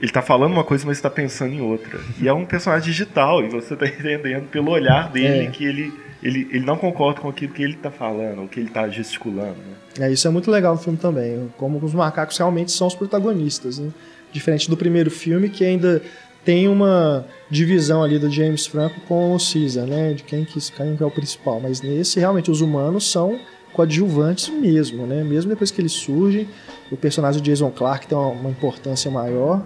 [0.00, 1.98] ele tá falando uma coisa, mas está pensando em outra.
[2.20, 5.50] E é um personagem digital, e você tá entendendo pelo olhar dele É.
[5.50, 8.68] que ele, ele, ele não concorda com aquilo que ele tá falando, ou que ele
[8.70, 9.56] tá gesticulando.
[9.98, 10.06] Né?
[10.06, 13.78] É, isso é muito legal no filme também, como os macacos realmente são os protagonistas,
[13.78, 13.90] né?
[14.32, 16.02] Diferente do primeiro filme, que ainda
[16.44, 20.12] tem uma divisão ali do James Franco com o Caesar, né?
[20.12, 21.58] De quem que, quem que é o principal.
[21.60, 23.38] Mas nesse, realmente, os humanos são
[23.72, 25.22] coadjuvantes mesmo, né?
[25.24, 26.48] Mesmo depois que eles surgem,
[26.90, 29.62] o personagem de Jason Clark tem uma, uma importância maior,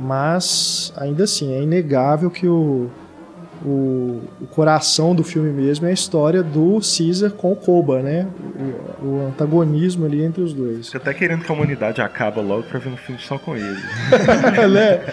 [0.00, 2.90] mas ainda assim, é inegável que o,
[3.62, 8.26] o, o coração do filme mesmo é a história do Caesar com o Koba, né?
[9.02, 10.86] O, o antagonismo ali entre os dois.
[10.86, 13.66] Você tá querendo que a humanidade acaba logo pra ver um filme só com ele.
[14.72, 15.04] né?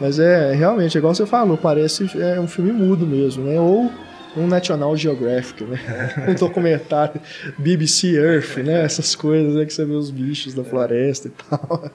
[0.00, 3.60] Mas é realmente, igual você falou, parece é um filme mudo mesmo, né?
[3.60, 3.90] Ou
[4.36, 5.78] um National Geographic, né?
[6.28, 7.20] Um documentário
[7.58, 8.84] BBC Earth, né?
[8.84, 9.64] Essas coisas né?
[9.64, 11.90] que você vê os bichos da floresta e tal.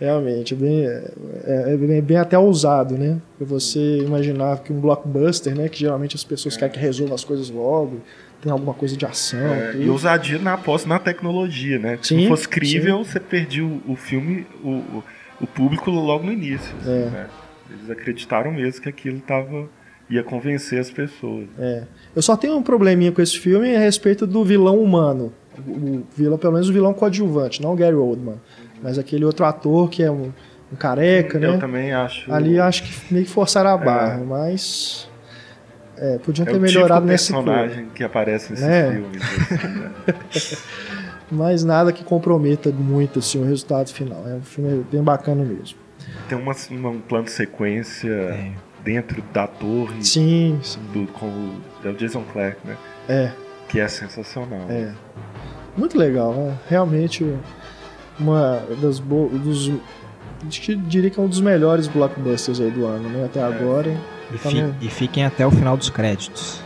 [0.00, 3.18] Realmente, é bem, é, é bem, bem até ousado, né?
[3.40, 5.68] Você imaginar que um blockbuster, né?
[5.68, 8.00] Que geralmente as pessoas querem que resolva as coisas logo,
[8.42, 9.38] tem alguma coisa de ação.
[9.38, 11.98] É, e ousadia na aposta na tecnologia, né?
[12.02, 15.02] Se Sim, não fosse crível, você perdia o, o filme, o,
[15.40, 16.74] o, público logo no início.
[16.80, 17.10] assim, É.
[17.10, 17.26] né?
[17.70, 19.66] Eles acreditaram mesmo que aquilo tava,
[20.10, 21.46] ia convencer as pessoas.
[21.58, 21.84] É.
[22.14, 25.32] Eu só tenho um probleminha com esse filme a respeito do vilão humano.
[25.66, 28.36] O vilão, pelo menos o vilão coadjuvante, não o Gary Oldman.
[28.84, 30.30] Mas aquele outro ator que é um,
[30.72, 31.58] um careca, Eu né?
[31.58, 32.30] também acho.
[32.32, 35.08] Ali acho que meio que forçaram a barra, mas.
[35.96, 37.44] É, podiam é ter o melhorado típico nesse filme.
[37.44, 38.92] personagem que aparece nesses Né?
[38.92, 39.22] filmes.
[39.22, 39.90] assim, né?
[41.30, 44.22] Mas nada que comprometa muito assim, o resultado final.
[44.28, 45.78] É um filme bem bacana mesmo.
[46.28, 48.54] Tem uma, uma- um plano de sequência Tem.
[48.84, 50.78] dentro da torre Sim, sim.
[50.92, 52.76] do, com o, é o Jason Clark, né?
[53.08, 53.30] É,
[53.68, 54.66] Que é sensacional.
[54.68, 54.92] é.
[55.76, 56.56] Muito legal, né?
[56.68, 57.24] Realmente
[58.18, 59.70] uma das dos.
[60.46, 63.24] Acho que diria que é um dos melhores blockbusters aí do ano, né?
[63.24, 63.90] Até agora.
[64.32, 66.60] E, Tá fi- e fiquem até o final dos créditos.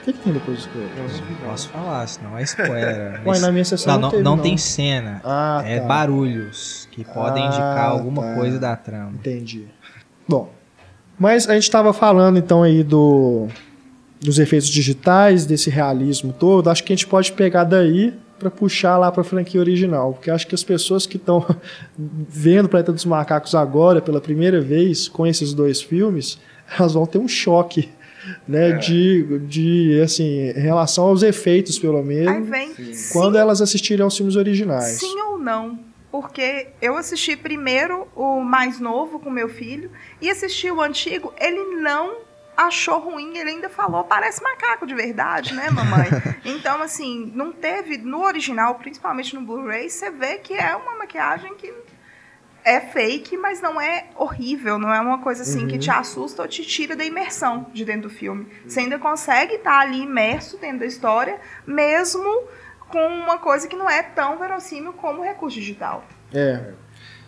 [0.00, 1.20] O que, que tem depois dos créditos?
[1.20, 3.20] Não posso falar, senão é spoiler.
[3.26, 5.20] Ué, na minha sessão não, não, não, teve, não tem cena.
[5.24, 5.86] Ah, é tá.
[5.86, 8.34] barulhos que podem Ah, indicar alguma tá.
[8.34, 9.12] coisa da trama.
[9.14, 9.66] Entendi.
[10.28, 10.50] Bom,
[11.18, 13.46] mas a gente estava falando então aí do,
[14.20, 16.68] dos efeitos digitais, desse realismo todo.
[16.68, 18.12] Acho que a gente pode pegar daí
[18.42, 21.44] para puxar lá para a franquia original, porque acho que as pessoas que estão
[21.96, 26.38] vendo Planeta dos Macacos agora pela primeira vez com esses dois filmes,
[26.78, 27.88] elas vão ter um choque,
[28.46, 28.76] né, É.
[28.78, 32.94] de, de assim, em relação aos efeitos pelo Aí menos, vem Sim.
[32.94, 34.98] sim, quando elas assistirem aos filmes originais.
[34.98, 35.78] sim ou não.
[36.10, 41.80] Porque eu assisti primeiro o mais novo com meu filho e assisti o antigo, ele
[41.80, 42.16] não
[42.56, 46.08] achou ruim, ele ainda falou, parece macaco de verdade, né, mamãe?
[46.44, 51.54] então, assim, não teve, no original, principalmente no Blu-ray, você vê que é uma maquiagem
[51.54, 51.72] que
[52.64, 55.68] é fake, mas não é horrível, não é uma coisa assim uhum.
[55.68, 58.46] que te assusta ou te tira da imersão de dentro do filme.
[58.64, 62.44] Você ainda consegue estar ali imerso dentro da história, mesmo
[62.88, 66.04] com uma coisa que não é tão verossímil como o recurso digital.
[66.32, 66.72] É.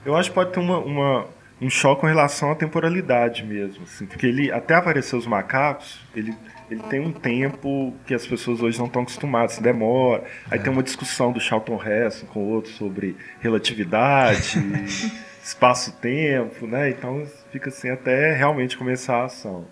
[0.04, 1.26] Eu acho que pode ter uma, uma
[1.64, 6.34] um choque com relação à temporalidade mesmo, assim, porque ele até aparecer os macacos, ele
[6.70, 10.24] ele tem um tempo que as pessoas hoje não estão acostumadas, demora.
[10.50, 10.62] Aí é.
[10.62, 14.58] tem uma discussão do Charlton Heston com outro sobre relatividade,
[15.44, 16.88] espaço-tempo, né?
[16.88, 19.66] Então fica assim até realmente começar a ação.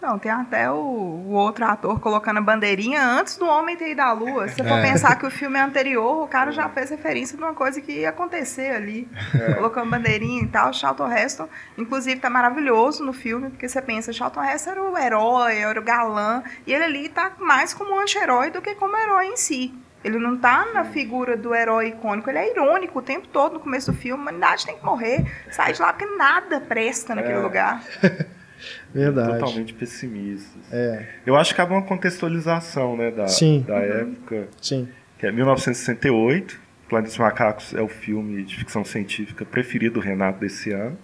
[0.00, 4.00] Não, tem até o, o, outro ator colocando a bandeirinha antes do homem ter ido
[4.00, 4.46] à lua.
[4.46, 4.82] Se você for é.
[4.82, 7.92] pensar que o filme é anterior, o cara já fez referência de uma coisa que
[7.92, 9.08] ia acontecer ali.
[9.34, 9.54] É.
[9.54, 10.72] Colocando bandeirinha e tal.
[10.72, 15.58] Charlton Heston, inclusive, tá maravilhoso no filme, porque você pensa, Charlton Heston era o herói,
[15.58, 19.36] era o galã, e ele ali tá mais como anti-herói do que como herói em
[19.36, 19.74] si.
[20.04, 23.60] Ele não tá na figura do herói icônico, ele é irônico o tempo todo no
[23.60, 24.20] começo do filme.
[24.20, 27.42] A humanidade tem que morrer, sai de lá porque nada presta naquele é.
[27.42, 27.82] lugar.
[28.94, 29.38] Verdade.
[29.38, 30.72] Totalmente pessimistas.
[30.72, 31.06] É.
[31.26, 33.64] Eu acho que há uma contextualização né, da, Sim.
[33.66, 34.48] da época.
[34.60, 34.88] Sim.
[35.18, 36.68] Que é 1968.
[36.88, 40.96] Planeta dos Macacos é o filme de ficção científica preferido do Renato desse ano.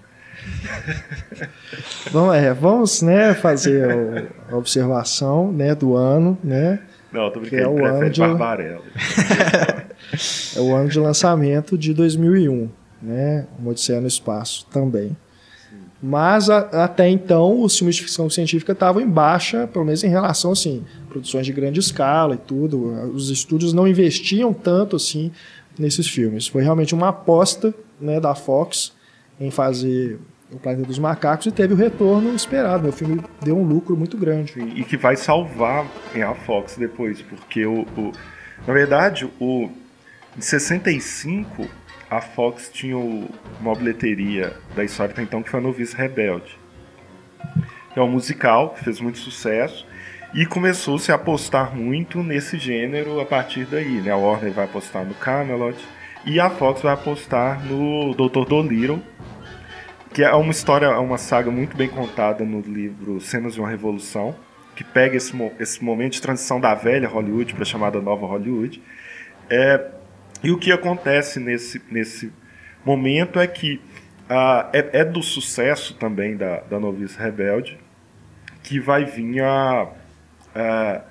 [2.11, 6.81] Bom, é, vamos né, fazer a observação né, do ano, né?
[7.13, 8.21] Não, tô brincando, é o ano de...
[8.21, 8.85] Barbarella.
[10.57, 12.69] é o ano de lançamento de 2001,
[13.01, 13.47] né?
[13.59, 15.17] Uma Odisseia no Espaço também.
[16.07, 20.09] Mas a, até então os filmes de ficção científica estavam em baixa, pelo menos em
[20.09, 23.11] relação assim, produções de grande escala e tudo.
[23.15, 25.33] Os estúdios não investiam tanto assim
[25.79, 26.47] nesses filmes.
[26.47, 28.93] Foi realmente uma aposta né, da Fox
[29.41, 30.19] em fazer
[30.53, 32.87] o Planeta dos Macacos e teve o retorno esperado.
[32.87, 34.61] O filme deu um lucro muito grande.
[34.61, 38.13] E que vai salvar a Fox depois, porque o, o
[38.67, 39.71] na verdade, o
[40.37, 41.67] em 65
[42.11, 46.59] a Fox tinha uma bilheteria da história até então que foi a Novice Rebelde.
[47.97, 49.87] É um musical que fez muito sucesso
[50.35, 54.01] e começou-se a apostar muito nesse gênero a partir daí.
[54.01, 54.11] Né?
[54.11, 55.79] A Warner vai apostar no Camelot
[56.27, 58.49] e a Fox vai apostar no Dr.
[58.49, 59.01] Dolittle,
[60.13, 63.69] que é uma história, é uma saga muito bem contada no livro Cenas de uma
[63.69, 64.35] Revolução,
[64.75, 68.83] que pega esse, esse momento de transição da velha Hollywood para a chamada nova Hollywood.
[69.49, 69.91] É,
[70.45, 72.33] e o que acontece nesse, nesse
[72.85, 73.81] momento é que
[74.31, 77.79] uh, é, é, do sucesso também da, da Novice Rebelde
[78.63, 81.03] que vai vir a, uh,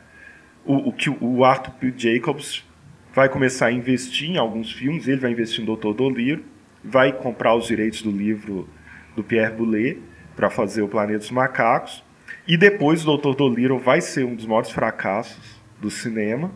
[0.66, 1.94] o, o, que o Arthur P.
[1.96, 2.64] Jacobs
[3.14, 5.94] vai começar a investir em alguns filmes, ele vai investir no Dr.
[5.94, 6.44] Dolittle,
[6.84, 8.68] vai comprar os direitos do livro
[9.16, 10.00] do Pierre Boulet
[10.36, 12.04] para fazer o Planeta dos Macacos,
[12.48, 13.36] e depois o Dr.
[13.36, 16.52] Dolittle vai ser um dos maiores fracassos do cinema,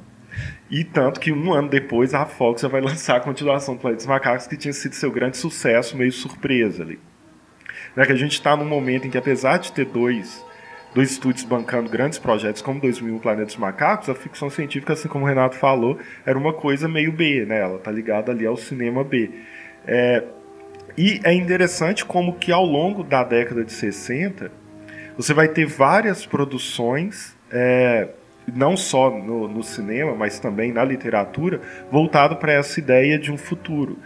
[0.70, 4.08] e tanto que um ano depois a Fox vai lançar a continuação do Planeta dos
[4.08, 7.00] Macacos, que tinha sido seu grande sucesso, meio surpresa ali.
[7.96, 10.46] É que a gente está num momento em que, apesar de ter dois,
[10.94, 15.26] dois estúdios bancando grandes projetos como 2001 Planeta dos Macacos, a ficção científica, assim como
[15.26, 17.60] o Renato falou, era uma coisa meio B, né?
[17.60, 19.32] Ela tá ligada ali ao cinema B.
[19.88, 20.24] É,
[20.96, 24.52] e é interessante como que ao longo da década de 60,
[25.16, 28.10] você vai ter várias produções é,
[28.54, 33.38] não só no, no cinema, mas também na literatura, voltado para essa ideia de um
[33.38, 33.98] futuro.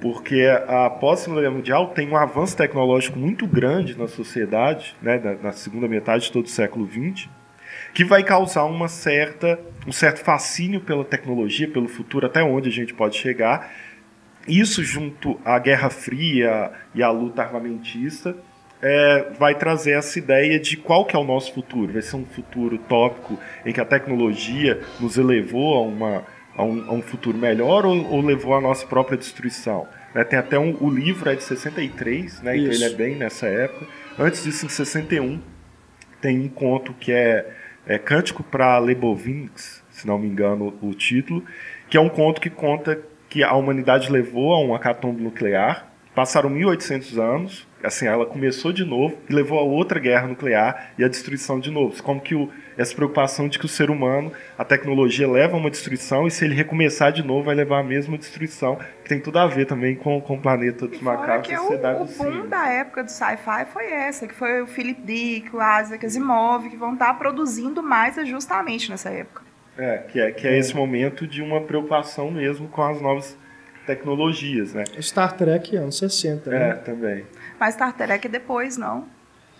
[0.00, 5.52] Porque a pós-Segunda Guerra Mundial tem um avanço tecnológico muito grande na sociedade, né, na,
[5.52, 7.28] segunda metade de todo o século XX,
[7.92, 12.72] que vai causar uma certa, um certo fascínio pela tecnologia, pelo futuro, até onde a
[12.72, 13.70] gente pode chegar.
[14.48, 18.34] Isso junto à Guerra Fria e à luta armamentista,
[18.82, 21.92] é, vai trazer essa ideia de qual que é o nosso futuro.
[21.92, 26.24] Vai ser um futuro tópico em que a tecnologia nos elevou a, uma,
[26.56, 29.86] a, um, a um futuro melhor ou, ou, levou à nossa própria destruição?
[30.14, 33.46] Né, tem até um, o livro é de 63, né, então ele é bem nessa
[33.46, 33.86] época.
[34.18, 35.40] Antes disso, em 61,
[36.20, 37.48] tem um conto que é,
[37.86, 41.44] é Cântico para Lebovins, se não me engano o título,
[41.88, 46.50] que é um conto que conta que a humanidade levou a um acatombe nuclear, passaram
[46.50, 51.08] 1800 anos, assim, ela começou de novo e levou a outra guerra nuclear e a
[51.08, 52.02] destruição de novo.
[52.02, 55.70] Como que o, essa preocupação de que o ser humano, a tecnologia leva a uma
[55.70, 59.38] destruição e se ele recomeçar de novo vai levar a mesma destruição, que tem tudo
[59.38, 62.48] a ver também com, com o planeta dos macacos e a sociedade o, o boom
[62.48, 66.76] da época do sci-fi foi essa, que foi o Philip Dick, o Isaac Asimov, que
[66.76, 69.42] vão estar produzindo mais justamente nessa época.
[69.78, 73.38] É, que é, que é esse momento de uma preocupação mesmo com as novas
[73.86, 74.84] tecnologias, né?
[75.00, 76.70] Star Trek anos 60, né?
[76.70, 77.24] É, também.
[77.58, 79.06] Mas Star Trek é depois, não?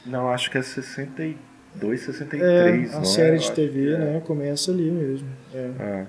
[0.05, 1.37] Não, acho que é 60 e...
[1.79, 2.43] 2,63.
[2.43, 3.39] É, a não série é?
[3.39, 4.23] de TV, né?
[4.27, 5.29] Começa ali mesmo.
[5.55, 5.71] É.
[5.79, 6.07] É.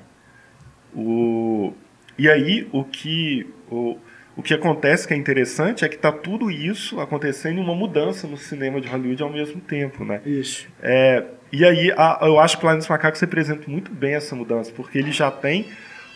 [0.96, 1.74] O...
[2.18, 3.98] E aí, o que, o,
[4.36, 8.28] o que acontece que é interessante é que está tudo isso acontecendo em uma mudança
[8.28, 10.22] no cinema de Hollywood ao mesmo tempo, né?
[10.26, 10.68] Isso.
[10.82, 14.36] É, e aí, a, eu acho que o Planeta dos Macacos representa muito bem essa
[14.36, 15.68] mudança, porque ele já tem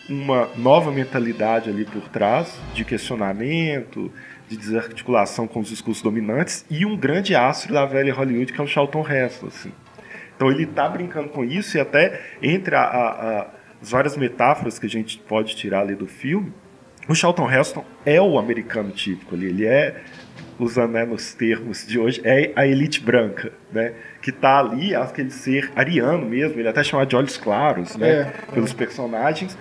[0.08, 4.12] uma nova mentalidade ali por trás, de questionamento,
[4.48, 8.64] de desarticulação com os discursos dominantes, e um grande astro da velha Hollywood, que é
[8.64, 9.72] o Charlton Heston, assim.
[10.36, 13.08] Então ele está brincando com isso, e até entre a, a,
[13.40, 13.46] a,
[13.82, 16.52] as várias metáforas que a gente pode tirar ali do filme,
[17.08, 20.02] o Charlton Heston é o americano típico ali, ele é,
[20.58, 23.92] usando né, nos termos de hoje, é a elite branca, né?
[24.20, 28.08] Que está ali, aquele ser ariano mesmo, ele é até chamado de olhos claros, né?
[28.10, 29.56] É, pelos personagens.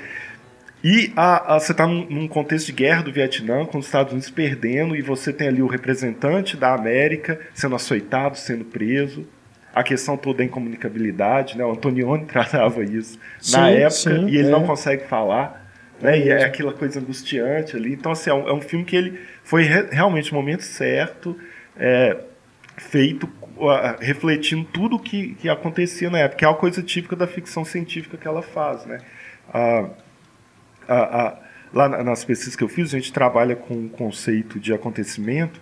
[0.88, 4.14] E a, a, você está num, num, contexto de guerra do Vietnã, com os Estados
[4.14, 9.28] Unidos perdendo, e você tem ali o representante da América sendo açoitado, sendo preso.
[9.74, 11.66] A questão toda da incomunicabilidade, né?
[11.66, 14.52] O Antonioni tratava isso sim, na época, sim, e ele é.
[14.52, 15.68] não consegue falar.
[16.00, 16.20] Né?
[16.20, 17.92] E é aquela coisa angustiante ali.
[17.92, 21.36] Então, assim, é um, é um filme que ele foi re, realmente no momento certo,
[21.76, 22.16] é,
[22.78, 23.28] feito
[24.00, 28.18] refletindo tudo que, que acontecia na época, que é uma coisa típica da ficção científica
[28.18, 29.00] que ela faz, né?
[29.50, 30.05] Uh,
[30.88, 31.38] a, a,
[31.74, 35.62] lá nas pesquisas que eu fiz, a gente trabalha com o conceito de acontecimento,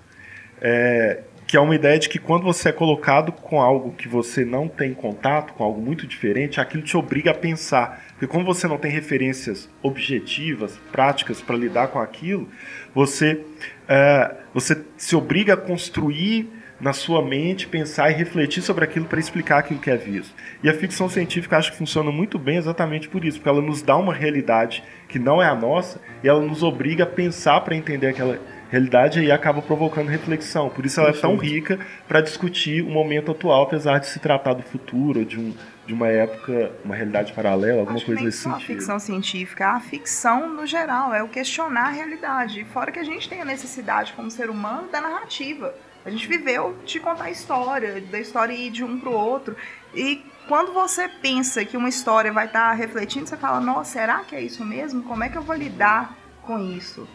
[0.62, 4.45] é, que é uma ideia de que quando você é colocado com algo que você
[4.45, 8.03] não tem contato, com algo muito diferente, aquilo te obriga a pensar.
[8.12, 12.47] Porque como você não tem referências objetivas, práticas para lidar com aquilo,
[12.93, 13.41] você,
[13.88, 16.49] é, você se obriga a construir
[16.84, 20.36] na sua mente, pensar e refletir sobre aquilo para explicar aquilo que é visto.
[20.62, 23.82] E a ficção científica acho que funciona muito bem exatamente por isso, porque ela nos
[23.82, 27.74] dá uma realidade que não é a nossa e ela nos obriga a pensar para
[27.74, 28.38] entender aquela
[28.69, 30.69] realidade e acaba provocando reflexão.
[30.69, 34.54] Por isso ela é tão rica para discutir o momento atual, apesar de se tratar
[34.54, 35.54] do futuro, de, um,
[35.88, 38.58] de uma época, uma realidade paralela, alguma Acho coisa nesse sentido.
[38.58, 42.65] a ficção científica, a ficção no geral, é o questionar a realidade.
[42.65, 45.74] Fora que a gente tem a necessidade, como ser humano, da narrativa.
[46.06, 49.56] A gente viveu de contar história, da história ir de um para o outro.
[49.94, 54.20] E quando você pensa que uma história vai estar tá refletindo, você fala, nossa, será
[54.20, 55.04] que é isso mesmo?
[55.04, 57.08] Como é que eu vou lidar com isso?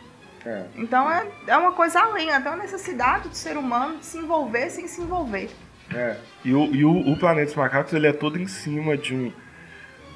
[0.46, 0.64] É.
[0.77, 4.70] Então é, é uma coisa além, até uma necessidade do ser humano de se envolver
[4.70, 5.51] sem se envolver.
[5.94, 6.16] É.
[6.44, 9.33] E, o, e o, o Planeta dos Macacos ele é todo em cima de, um,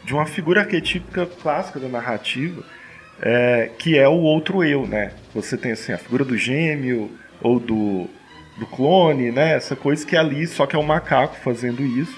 [0.04, 2.64] de uma figura arquetípica clássica da narrativa,
[3.20, 5.12] é, que é o outro eu, né?
[5.34, 8.08] Você tem assim, a figura do gêmeo ou do,
[8.58, 9.54] do clone, né?
[9.54, 12.16] Essa coisa que é ali, só que é um macaco fazendo isso,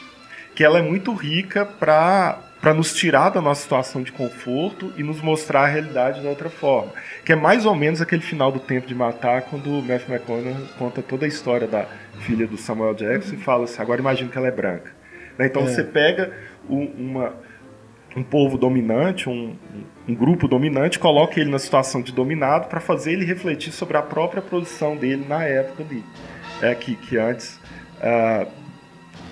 [0.55, 5.03] que ela é muito rica para para nos tirar da nossa situação de conforto e
[5.03, 6.93] nos mostrar a realidade de outra forma.
[7.23, 10.57] Que é mais ou menos aquele final do Tempo de Matar, quando o Matthew McConaughey
[10.79, 11.85] conta toda a história da
[12.21, 14.91] filha do Samuel Jackson e fala assim, agora imagina que ela é branca.
[15.39, 15.45] Né?
[15.45, 15.67] Então É.
[15.67, 16.33] você pega
[16.67, 17.35] um, uma,
[18.17, 19.57] um povo dominante, um,
[20.09, 24.03] um grupo dominante, coloca ele na situação de dominado para fazer ele refletir sobre a
[24.03, 26.05] própria posição dele na época ali.
[26.63, 27.61] É que, que antes
[28.01, 28.47] ah,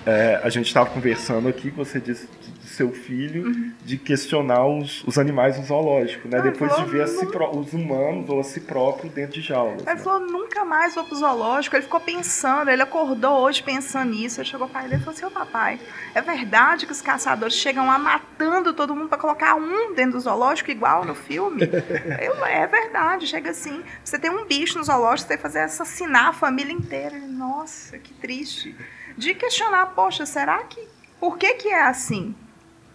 [0.05, 2.27] é, a gente estava conversando aqui, que você disse
[2.73, 6.39] seu filho, de questionar os, os animais no zoológico, né?
[6.39, 6.45] Uhum.
[6.45, 9.83] Depois de ver si pró- os humanos ou a si próprio dentro de jaulas.
[9.83, 9.97] Ele né?
[9.97, 11.77] falou, nunca mais vou pro zoológico.
[11.77, 14.41] Ele ficou pensando, ele acordou hoje pensando nisso.
[14.41, 15.79] Ele chegou para ele e falou assim, ô papai,
[16.15, 20.21] é verdade que os caçadores chegam lá matando todo mundo para colocar um dentro do
[20.21, 21.63] zoológico, igual no filme?
[22.21, 23.83] Eu, é verdade, chega assim.
[24.05, 27.17] Você tem um bicho no zoológico, você tem que fazer assassinar a família inteira.
[27.17, 28.75] Ele, Nossa, que triste.
[29.17, 30.81] De questionar, poxa, será que...
[31.21, 32.35] Por que que é assim?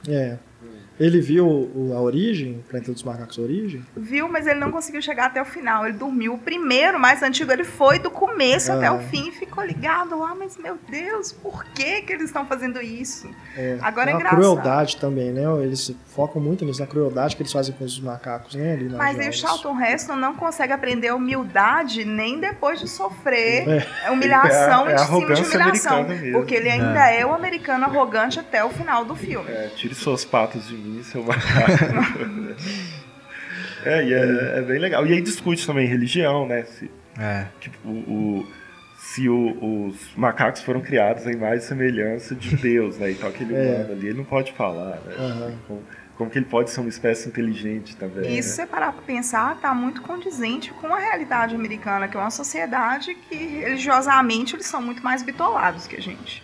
[0.07, 0.37] É.
[0.99, 3.85] Ele viu o- a origem, Planeta dos Macacos a origem?
[3.95, 5.85] Viu, mas ele não conseguiu chegar até o final.
[5.87, 6.33] Ele dormiu.
[6.33, 8.93] O primeiro, mais antigo, ele foi do começo até Ah.
[8.93, 10.33] o fim e ficou ligado lá.
[10.33, 13.29] Mas, meu Deus, por que, que eles estão fazendo isso?
[13.55, 13.77] É.
[13.79, 14.39] Agora é uma engraçado.
[14.39, 15.43] crueldade também, né?
[15.63, 18.73] Eles focam muito nisso, na crueldade que eles fazem com os macacos, né?
[18.73, 19.33] Ali nas Mas aí o.
[19.33, 24.09] Charlton Heston não consegue aprender a humildade nem depois de sofrer É.
[24.11, 26.05] humilhação É é em cima de arrogância humilhação.
[26.33, 27.23] Porque ele ainda é.
[27.23, 29.47] o americano arrogante até o final do filme.
[29.51, 31.45] É, tire suas patas de mim, seu macaco.
[33.85, 35.05] é, e é, é bem legal.
[35.05, 36.63] E aí discute também religião, né?
[36.63, 36.89] Se,
[37.19, 37.45] É.
[37.59, 38.47] que o, o-
[38.99, 43.11] se o- os macacos foram criados em mais semelhança de Deus, né?
[43.11, 43.59] Então aquele É.
[43.75, 45.15] humano ali, ele não pode falar, né?
[45.17, 45.53] Aham.
[45.67, 45.83] Como,
[46.17, 48.55] como que ele pode ser uma espécie inteligente também, E se né?
[48.55, 53.13] você parar pra pensar, tá muito condizente com a realidade americana, que é uma sociedade
[53.13, 56.43] que religiosamente eles são muito mais bitolados que a gente.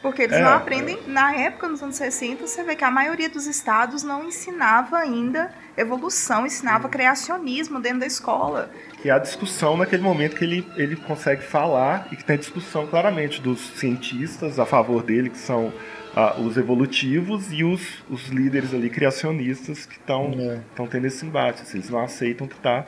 [0.00, 0.98] Porque eles é, não aprendem.
[1.06, 1.10] É.
[1.10, 5.50] Na época, nos anos 60, você vê que a maioria dos estados não ensinava ainda
[5.76, 8.70] evolução, ensinava criacionismo dentro da escola.
[9.00, 12.38] Que é a discussão naquele momento que ele, ele consegue falar e que tem a
[12.38, 18.28] discussão claramente dos cientistas a favor dele, que são uh, os evolutivos, e os, os
[18.28, 20.86] líderes ali criacionistas que estão é.
[20.86, 21.62] tendo esse embate.
[21.62, 22.86] Assim, eles não aceitam que está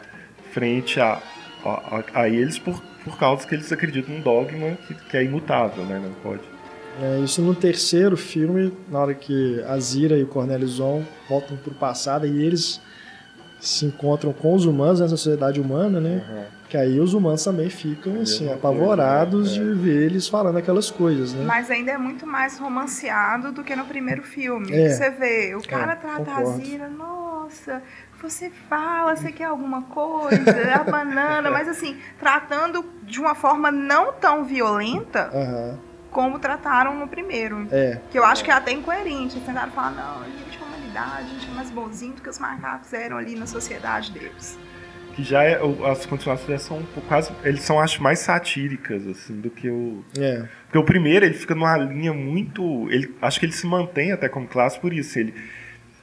[0.53, 1.21] frente a,
[1.64, 5.85] a, a, eles por, por causa que eles acreditam num dogma que, que é imutável,
[5.85, 6.01] né?
[6.03, 6.43] Não pode.
[7.01, 11.57] É, isso no terceiro filme, na hora que a Zira e o Cornelius Zon voltam
[11.57, 12.80] para o passado e eles
[13.59, 16.24] se encontram com os humanos nessa sociedade humana, né?
[16.28, 16.44] Uhum.
[16.68, 19.74] Que aí os humanos também ficam assim apavorados coisa, né?
[19.74, 21.44] de ver eles falando aquelas coisas, né?
[21.44, 24.72] Mas ainda é muito mais romanceado do que no primeiro filme.
[24.72, 24.90] É.
[24.90, 26.51] Você vê, o cara é, trata concordo.
[26.51, 27.82] a Zira, nossa,
[28.20, 34.12] você fala, você quer alguma coisa, a banana, mas assim, tratando de uma forma não
[34.12, 35.30] tão violenta.
[35.34, 37.66] Uhum como trataram no primeiro.
[37.70, 38.00] É.
[38.11, 39.36] Que eu acho que é até incoerente.
[39.36, 42.28] Eles tentaram falar, não, a gente é humanidade, a gente é mais bonzinho do que
[42.28, 44.58] os macacos eram ali na sociedade deles.
[45.14, 47.32] Que já é, as continuações são quase.
[47.42, 50.04] Eles são, acho, mais satíricas, assim, do que o.
[50.18, 50.46] É.
[50.64, 52.88] Porque o primeiro, ele fica numa linha muito.
[52.90, 55.18] Ele, acho que ele se mantém até como classe por isso.
[55.18, 55.34] Ele,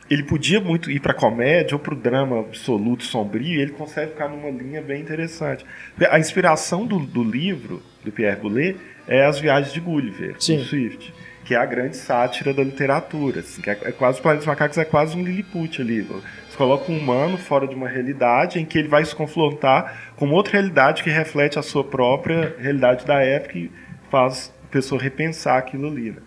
[0.09, 4.11] ele podia muito ir para comédia ou para o drama absoluto, sombrio, e ele consegue
[4.11, 5.65] ficar numa linha bem interessante.
[6.09, 8.77] A inspiração do, do livro, do Pierre Boulet,
[9.07, 10.57] é As Viagens de Gulliver, Sim.
[10.57, 11.13] do Swift,
[11.45, 13.39] que é a grande sátira da literatura.
[13.39, 16.01] Assim, que é, é quase o Planeta dos Macacos é quase um Lilliput ali.
[16.01, 20.29] Você coloca um humano fora de uma realidade em que ele vai se confrontar com
[20.31, 23.71] outra realidade que reflete a sua própria realidade da época e
[24.11, 26.11] faz a pessoa repensar aquilo ali.
[26.11, 26.21] Né?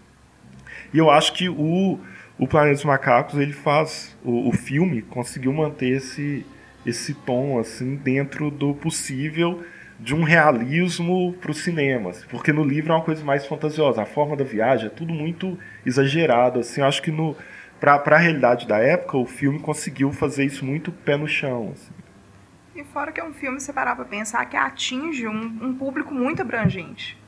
[0.93, 2.01] E eu acho que o,
[2.39, 4.17] o Planeta dos Macacos, ele faz.
[4.25, 6.47] O, o filme conseguiu manter esse,
[6.87, 9.63] esse tom assim dentro do possível
[10.01, 14.03] de um realismo para os cinemas, porque no livro é uma coisa mais fantasiosa.
[14.03, 16.59] A forma da viagem é tudo muito exagerado.
[16.59, 17.37] Assim, eu acho que no
[17.79, 21.73] para a realidade da época o filme conseguiu fazer isso muito pé no chão.
[21.73, 21.93] Assim.
[22.75, 26.15] E fora que é um filme, você parar para pensar que atinge um, um, público
[26.15, 27.19] muito abrangente.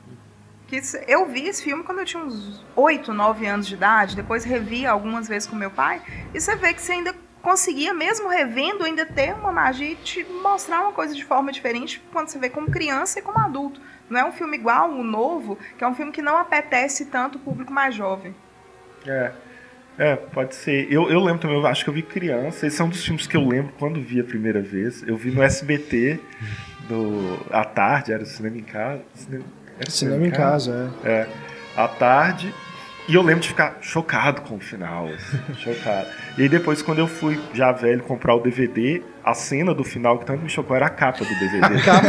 [0.67, 4.43] Que eu vi esse filme quando eu tinha uns 8, 9 anos de idade, depois
[4.43, 6.01] revi algumas vezes com meu pai,
[6.33, 7.13] e você vê que você ainda
[7.43, 12.01] conseguia, mesmo revendo, ainda ter uma magia e te mostrar uma coisa de forma diferente
[12.11, 13.81] quando você vê como criança e como adulto.
[14.09, 17.37] Não é um filme igual o novo, que é um filme que não apetece tanto
[17.37, 18.33] o público mais jovem.
[19.05, 19.31] É.
[19.95, 20.91] É, pode ser.
[20.91, 22.65] Eu, eu lembro também, eu acho que eu vi criança.
[22.65, 25.03] Esse é um dos filmes que eu lembro quando vi a primeira vez.
[25.07, 26.19] Eu vi no SBT
[26.87, 29.03] do, à tarde, era o cinema em casa.
[29.13, 29.43] Cinema,
[29.79, 31.11] era cinema, cinema em casa, casa é.
[31.11, 31.29] É.
[31.75, 32.53] À tarde.
[33.07, 36.07] E eu lembro de ficar chocado com o final, assim, chocado.
[36.37, 40.17] E aí depois, quando eu fui, já velho, comprar o DVD, a cena do final
[40.19, 41.65] que tanto me chocou era a capa do DVD.
[41.65, 42.07] A capa?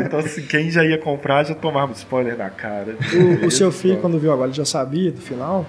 [0.06, 2.96] Então, assim, quem já ia comprar já tomava spoiler na cara.
[3.42, 5.66] O, o seu filho, quando viu agora, ele já sabia do final?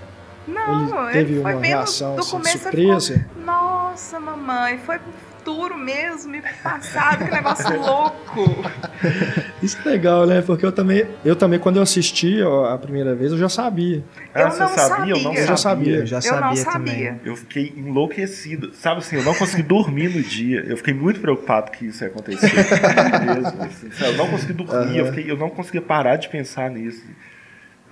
[0.48, 3.26] Não, ele teve ele uma reação assim, surpresa.
[3.36, 5.00] Falou, Nossa, mamãe, foi
[5.48, 8.70] futuro mesmo e passado, que negócio louco.
[9.64, 10.42] Isso é legal, né?
[10.42, 14.04] Porque eu também, eu também quando eu assisti ó, a primeira vez, eu já sabia.
[14.34, 14.78] Ah, eu você sabia?
[14.78, 15.14] sabia?
[15.14, 15.96] Eu não eu já sabia.
[16.00, 17.22] Eu já sabia, eu não sabia também.
[17.24, 18.74] Eu fiquei enlouquecido.
[18.74, 20.66] Sabe assim, eu não consegui dormir no dia.
[20.68, 22.52] Eu fiquei muito preocupado que isso ia acontecer.
[23.26, 24.96] mesmo, assim, eu não consegui dormir, uhum.
[24.98, 27.06] eu, fiquei, eu não conseguia parar de pensar nisso.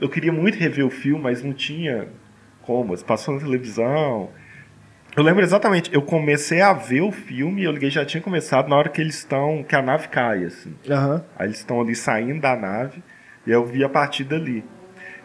[0.01, 2.09] Eu queria muito rever o filme, mas não tinha
[2.63, 2.97] como.
[3.03, 4.29] Passou na televisão
[5.15, 8.75] eu lembro exatamente, eu comecei a ver o filme, eu liguei, já tinha começado na
[8.75, 10.75] hora que eles estão, que a nave cai, assim.
[10.87, 11.21] Uhum.
[11.37, 13.01] Aí eles estão ali saindo da nave,
[13.47, 14.63] e eu vi a partir dali.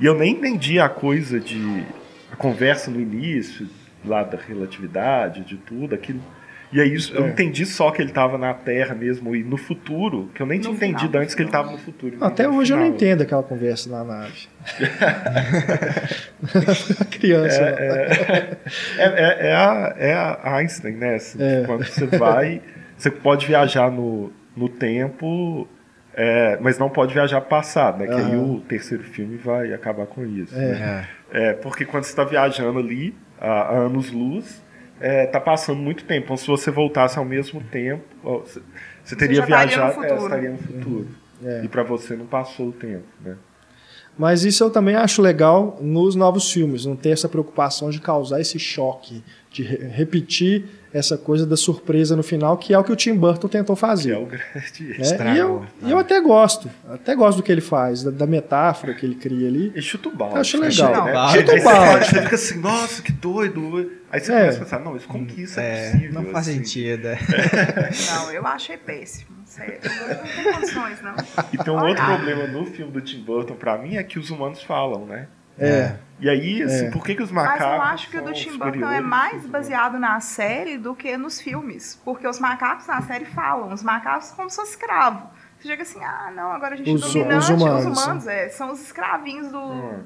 [0.01, 1.85] E eu nem entendi a coisa de.
[2.33, 3.69] a conversa no início,
[4.05, 6.21] lá da relatividade, de tudo, aquilo.
[6.73, 7.29] E aí eu é.
[7.29, 10.65] entendi só que ele estava na Terra mesmo e no futuro, que eu nem no
[10.65, 12.17] tinha final, entendido antes que ele estava no futuro.
[12.21, 12.85] Até hoje final.
[12.85, 14.49] eu não entendo aquela conversa na nave.
[17.11, 17.61] criança.
[17.61, 18.57] É,
[18.99, 21.17] é, é, é, a, é a Einstein, né?
[21.17, 22.63] Assim, quando você vai,
[22.97, 25.67] você pode viajar no, no tempo,
[26.61, 28.07] mas não pode viajar passado, né?
[28.07, 30.55] Que aí o terceiro filme vai acabar com isso.
[30.55, 31.09] Né?
[31.33, 31.53] É.
[31.55, 34.63] porque quando você está viajando ali, a anos-luz,
[35.01, 36.25] é, tá passando muito tempo.
[36.25, 41.09] Então, se você voltasse ao mesmo tempo, você teria você viajado, é, estaria no futuro.
[41.43, 41.65] É.
[41.65, 43.37] E para você não passou o tempo, né?
[44.19, 48.39] Mas isso eu também acho legal nos novos filmes, não ter essa preocupação de causar
[48.39, 52.93] esse choque, de re repetir essa coisa da surpresa no final, que é o que
[52.93, 54.11] o Tim Burton tentou fazer.
[54.11, 57.61] Que é o grande é, E eu, eu até gosto, até gosto do que ele
[57.61, 59.73] faz, da, da metáfora que ele cria ali.
[59.75, 60.35] E chuta o balde.
[60.35, 61.05] Eu acho legal.
[61.05, 61.29] Né?
[61.29, 62.05] Chuta o balde.
[62.07, 63.91] Você fica assim, nossa, que doido.
[64.11, 64.41] Aí você é.
[64.41, 66.13] começa a pensar, não, isso como que isso é, é possível?
[66.13, 66.59] Não faz assim.
[66.59, 67.07] sentido.
[67.07, 67.19] É.
[68.13, 69.31] Não, eu achei péssimo.
[69.45, 71.15] Sério, não tem condições, não.
[71.53, 71.89] E tem um Olha.
[71.89, 75.27] outro problema no filme do Tim Burton, pra mim, é que os humanos falam, né?
[75.59, 75.97] É.
[76.21, 76.91] E aí, assim, é.
[76.93, 77.67] por que, que os macacos.
[77.67, 81.17] Mas eu acho que o do Tim Burton é mais baseado na série do que
[81.17, 82.01] nos filmes.
[82.05, 85.29] Porque os macacos na série falam, os macacos como se fosse escravo.
[85.59, 88.49] Você chega assim, ah, não, agora a gente os, dominante, os humanos, os humanos é,
[88.51, 89.61] são os escravinhos do.
[89.61, 90.05] Hum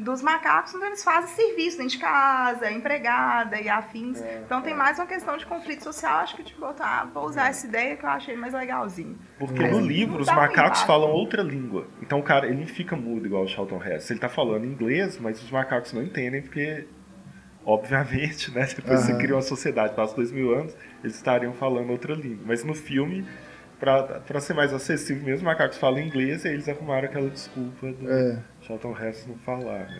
[0.00, 4.20] dos macacos, então eles fazem serviço dentro de casa, empregada e afins.
[4.20, 4.76] É, então tem é.
[4.76, 6.18] mais uma questão de conflito social.
[6.18, 9.18] Acho que tipo, botar, vou usar essa ideia que eu achei mais legalzinho.
[9.38, 11.86] Porque Mas no livro os macacos falam outra língua.
[12.02, 14.14] Então o cara, ele fica mudo igual o Charlton Heston.
[14.14, 16.86] Ele tá falando inglês, mas os macacos não entendem porque
[17.64, 18.66] obviamente, né?
[18.74, 19.06] Depois uhum.
[19.06, 22.44] você cria uma sociedade, passa dois mil anos, eles estariam falando outra língua.
[22.46, 23.26] Mas no filme,
[23.78, 28.10] para ser mais acessível mesmo, os macacos falam inglês e eles arrumaram aquela desculpa do,
[28.10, 28.38] é.
[28.62, 29.98] Charlton Heston não falar, né?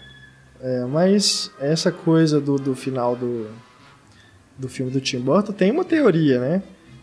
[0.63, 3.49] É, mas essa coisa do, do final do,
[4.59, 6.63] do filme do Tim Burton tem uma teoria, né?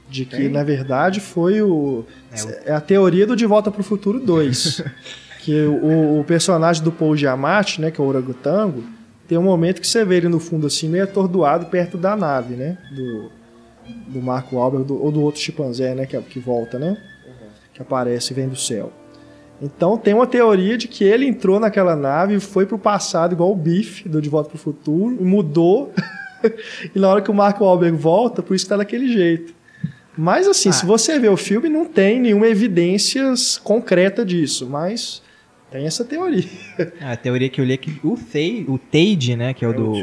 [0.10, 0.50] De que, tem?
[0.50, 2.06] na verdade, foi o.
[2.32, 2.50] É, o...
[2.68, 4.84] é a teoria do De Volta para o Futuro 2.
[5.40, 7.90] que o, o, personagem do Paul Giamatti, né?
[7.90, 8.84] Que é o orangotango,
[9.28, 12.56] tem um momento que você vê ele no fundo assim, meio atordoado perto da nave,
[12.56, 12.78] né?
[12.96, 13.32] Do,
[14.08, 16.06] do Marco Wahlberg, ou do outro chimpanzé, né?
[16.06, 16.90] Que, que volta, né?
[17.26, 17.48] Uhum.
[17.74, 18.94] Que aparece e vem do céu.
[19.62, 23.52] Então tem uma teoria de que ele entrou naquela nave e foi pro passado igual
[23.52, 25.92] o Biff do De Volta pro Futuro e mudou.
[26.94, 29.54] e na hora que o Mark Wahlberg volta, por isso que tá daquele jeito.
[30.18, 30.74] Mas assim, ah.
[30.74, 33.34] se você ver o filme, não tem nenhuma evidência
[33.64, 35.22] concreta disso, mas
[35.72, 36.44] tem essa teoria.
[37.02, 39.68] Ah, a teoria que eu li é que o, Thay, o Tade, né, que é
[39.68, 39.94] o é do,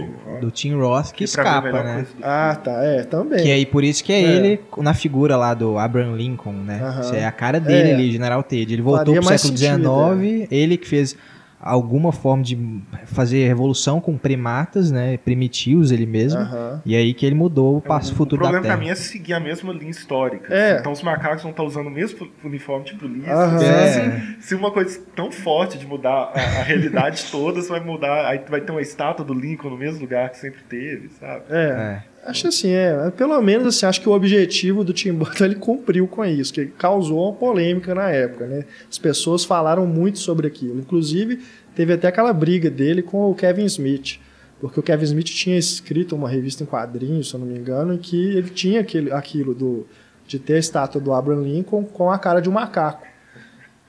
[0.41, 2.07] do Tim Roth, que, que escapa, né?
[2.23, 3.43] Ah, tá, é, também.
[3.43, 6.81] Que aí por isso que é, é, ele na figura lá do Abraham Lincoln, né?
[6.83, 7.15] Uh -huh.
[7.15, 7.95] é a cara dele é.
[7.95, 8.73] ali, General Tade.
[8.73, 10.55] Ele voltou Faria pro século XIX, é.
[10.55, 11.17] ele que fez
[11.65, 12.59] alguma forma de
[13.07, 16.41] fazer revolução com primatas, né, primitivos ele mesmo.
[16.85, 18.59] E aí que ele mudou o passo é, futuro da Terra.
[18.59, 20.55] O problema pra mim é seguir a mesma linha histórica.
[20.55, 20.79] É.
[20.79, 23.31] Então os macacos vão estar usando o mesmo uniforme de polícia.
[23.31, 23.85] É.
[23.85, 28.27] Assim, se uma coisa tão forte de mudar a, a realidade toda, você vai mudar,
[28.27, 31.45] aí vai ter uma estátua do Lincoln no mesmo lugar que sempre teve, sabe?
[31.49, 32.03] É.
[32.11, 32.14] é.
[32.27, 36.09] Acho assim, é, pelo menos assim, acho que o objetivo do Tim Burton ele cumpriu
[36.09, 38.64] com isso, que causou uma polêmica na época, né?
[38.91, 41.41] As pessoas falaram muito sobre aquilo, inclusive
[41.75, 44.18] teve até aquela briga dele com o Kevin Smith,
[44.61, 47.93] porque o Kevin Smith tinha escrito uma revista em quadrinhos, se eu não me engano,
[47.93, 49.87] em que ele tinha aquele, aquilo do
[50.27, 53.07] de ter a estátua do Abraham Lincoln com a cara de um macaco.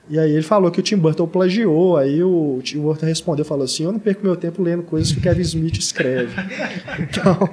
[0.08, 3.64] E aí ele falou que o Tim Burton plagiou, aí o Tim Burton respondeu, falou
[3.64, 6.32] assim, eu não perco meu tempo lendo coisas que o Kevin Smith escreve.
[7.00, 7.48] então,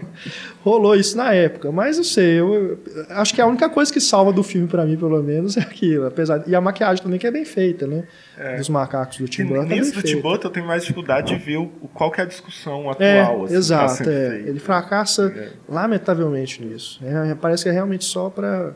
[0.62, 1.72] rolou isso na época.
[1.72, 2.78] Mas eu sei, eu,
[3.10, 6.06] acho que a única coisa que salva do filme para mim, pelo menos, é aquilo.
[6.06, 8.04] Apesar, e a maquiagem também que é bem feita, né?
[8.38, 8.58] É.
[8.58, 9.74] Dos macacos do Tim Burton.
[9.74, 12.24] Nisso é do Tim Burton eu tenho mais dificuldade de ver o, qual que é
[12.24, 13.08] a discussão atual.
[13.08, 14.44] É, assim, tá exato, é.
[14.46, 15.50] Ele fracassa é.
[15.68, 17.00] lamentavelmente nisso.
[17.04, 18.74] É, parece que é realmente só para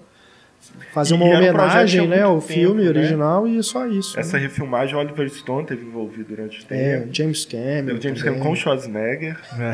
[0.94, 2.90] fazer uma homenagem né, ao tempo, filme né?
[2.90, 4.20] original e só isso.
[4.20, 4.44] Essa né?
[4.44, 7.10] refilmagem o Oliver Stone teve envolvido durante o é, tempo.
[7.10, 8.02] É, James Cameron.
[8.02, 9.38] James Cameron com Schwarzenegger.
[9.60, 9.74] É.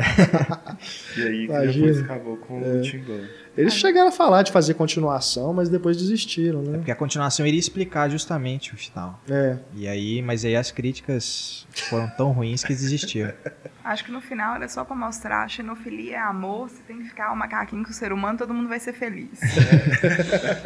[1.20, 1.86] e aí Imagina.
[1.86, 2.68] depois acabou com é.
[2.68, 3.43] o Tim Burton.
[3.56, 6.74] Eles chegaram a falar de fazer continuação, mas depois desistiram, né?
[6.74, 9.20] É porque a continuação iria explicar justamente o final.
[9.30, 9.56] É.
[9.74, 13.32] E aí, mas aí as críticas foram tão ruins que desistiram.
[13.84, 17.32] Acho que no final era só para mostrar, xenofilia é amor, você tem que ficar
[17.32, 19.38] um macaquinho com o ser humano, todo mundo vai ser feliz.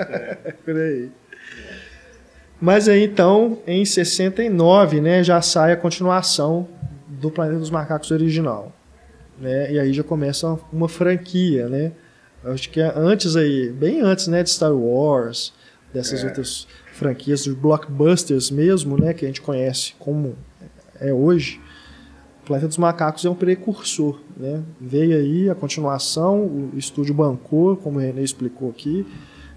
[0.08, 0.52] É.
[0.64, 1.10] Por aí.
[2.60, 6.68] Mas aí então, em 69, né, já sai a continuação
[7.06, 8.72] do Planeta dos Macacos original.
[9.38, 9.72] Né?
[9.72, 11.92] E aí já começa uma franquia, né?
[12.44, 15.52] Acho que é antes aí, bem antes, né, de Star Wars,
[15.92, 16.26] dessas é.
[16.26, 20.36] outras franquias, dos blockbusters mesmo, né, que a gente conhece como
[21.00, 21.60] é hoje.
[22.42, 24.62] O Planeta dos Macacos é um precursor, né?
[24.80, 29.06] Veio aí a continuação, o estúdio bancou, como o René explicou aqui,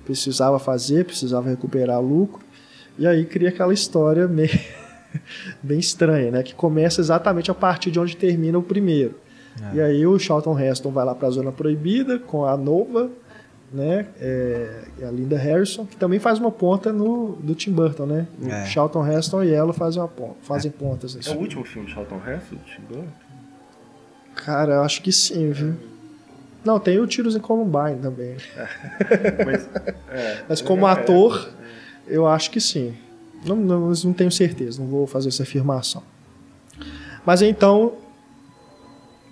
[0.03, 2.43] precisava fazer, precisava recuperar lucro,
[2.99, 4.59] e aí cria aquela história meio
[5.63, 9.15] bem estranha, né, que começa exatamente a partir de onde termina o primeiro.
[9.59, 9.75] É.
[9.75, 13.09] E aí o Charlton Heston vai lá para a Zona Proibida com a Nova,
[13.73, 14.07] né?
[14.19, 18.27] É, a Linda Harrison, que também faz uma ponta no do Tim Burton, né?
[18.41, 18.65] O é.
[18.65, 20.79] Charlton Heston e ela fazem, uma ponta, fazem é.
[20.79, 21.17] pontas.
[21.27, 23.07] É o último filme de Charlton Heston, do Tim Burton?
[24.35, 25.75] Cara, eu acho que sim, viu?
[26.63, 28.35] Não, tem o Tiros em Columbine também.
[29.45, 29.69] Mas,
[30.09, 31.49] é, Mas como é, ator,
[32.07, 32.93] eu acho que sim.
[33.45, 36.03] Não, não, não tenho certeza, não vou fazer essa afirmação.
[37.25, 37.93] Mas então,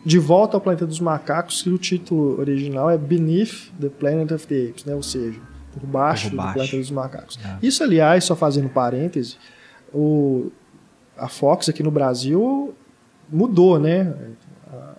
[0.06, 4.48] de Volta ao Planeta dos Macacos, que o título original é Beneath the Planet of
[4.48, 4.96] the Apes, né?
[4.96, 5.40] ou seja,
[5.74, 6.50] por baixo, por baixo.
[6.50, 7.40] do Planeta dos Macacos.
[7.44, 7.58] É.
[7.62, 9.38] Isso, aliás, só fazendo parêntese,
[9.94, 10.52] o,
[11.18, 12.74] a Fox aqui no Brasil
[13.32, 14.14] mudou né?
[14.72, 14.96] A,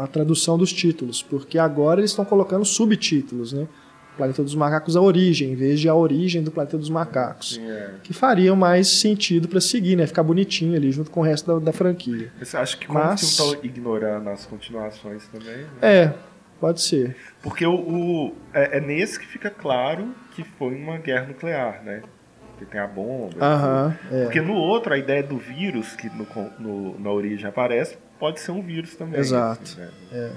[0.00, 3.52] a, a tradução dos títulos, porque agora eles estão colocando subtítulos.
[3.52, 3.66] Né?
[4.16, 7.58] Planeta dos Macacos a origem, em vez de a origem do Planeta dos Macacos.
[7.62, 7.90] É.
[8.02, 10.06] Que faria mais sentido para seguir, né?
[10.06, 12.30] Ficar bonitinho ali junto com o resto da, da franquia.
[12.38, 15.56] Você acha que como Mas- que não estão ignorando as continuações também?
[15.56, 15.66] né?
[15.80, 16.14] É,
[16.60, 17.16] pode ser.
[17.42, 22.02] Porque o, o- é, é nesse que fica claro que foi uma guerra nuclear, né?
[22.58, 23.34] Que tem a bomba.
[23.40, 24.22] Aham, é.
[24.24, 26.26] Porque no outro, a ideia do vírus, que no,
[26.60, 29.18] no- na origem aparece, pode ser um vírus também.
[29.18, 29.62] Exato.
[29.62, 29.88] assim, né?
[30.12, 30.30] É.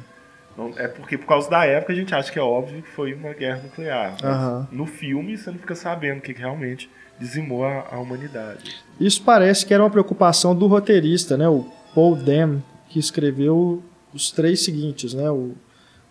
[0.57, 3.13] Não- é porque por causa da época a gente acha que é óbvio que foi
[3.13, 4.11] uma guerra nuclear.
[4.13, 4.67] Mas Aham.
[4.71, 6.89] no filme você não fica sabendo o que que realmente
[7.19, 8.75] dizimou a, a humanidade.
[8.99, 11.47] Isso parece que era uma preocupação do roteirista, né?
[11.47, 13.83] O Paul Dam, que escreveu
[14.13, 15.29] os três seguintes, né?
[15.29, 15.53] O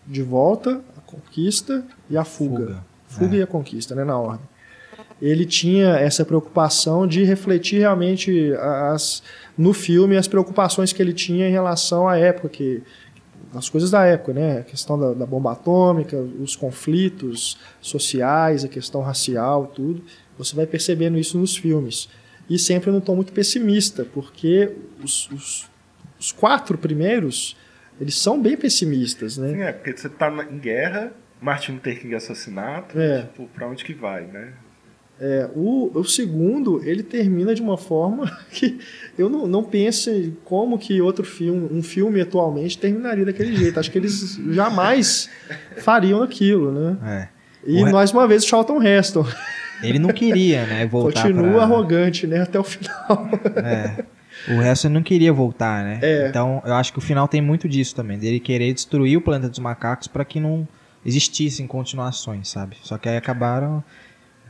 [0.05, 2.57] De Volta, A Conquista e A Fuga.
[2.65, 2.83] Fuga.
[3.07, 4.03] Fuga e a Conquista, né?
[4.03, 4.47] Na ordem.
[5.21, 9.23] Ele tinha essa preocupação de refletir realmente as,
[9.57, 12.83] no filme as preocupações que ele tinha em relação à época, que,
[13.59, 14.59] as coisas da época, né?
[14.59, 20.03] A questão da, da bomba atômica, os conflitos sociais, a questão racial, tudo.
[20.37, 22.09] Você vai percebendo isso nos filmes.
[22.49, 24.71] E sempre num tom muito pessimista, porque
[25.03, 25.69] os, os,
[26.19, 27.55] os quatro primeiros,
[27.99, 29.49] eles são bem pessimistas, né?
[29.53, 33.23] Sim, é, porque você tá na- em guerra, Martin Luther King assassinato, É.
[33.23, 34.53] tipo, pra onde que vai, né?
[35.19, 38.77] É, o, o segundo, ele termina de uma forma que
[39.17, 43.79] eu não, não penso em como que outro filme, um filme atualmente, terminaria daquele jeito.
[43.79, 45.29] Acho que eles jamais
[45.77, 46.97] fariam aquilo, né?
[47.05, 47.27] É.
[47.65, 49.25] E O re- mais uma vez o Charlton Heston
[49.81, 51.63] Ele não queria, né, voltar continua pra...
[51.63, 52.41] arrogante, né?
[52.41, 53.29] Até o final.
[53.55, 54.03] É.
[54.53, 55.99] O resto não queria voltar, né?
[56.03, 56.27] É.
[56.27, 59.49] Então, eu acho que o final tem muito disso também, dele querer destruir o planeta
[59.49, 60.67] dos macacos para que não
[61.05, 62.75] existissem continuações, sabe?
[62.83, 63.83] Só que aí acabaram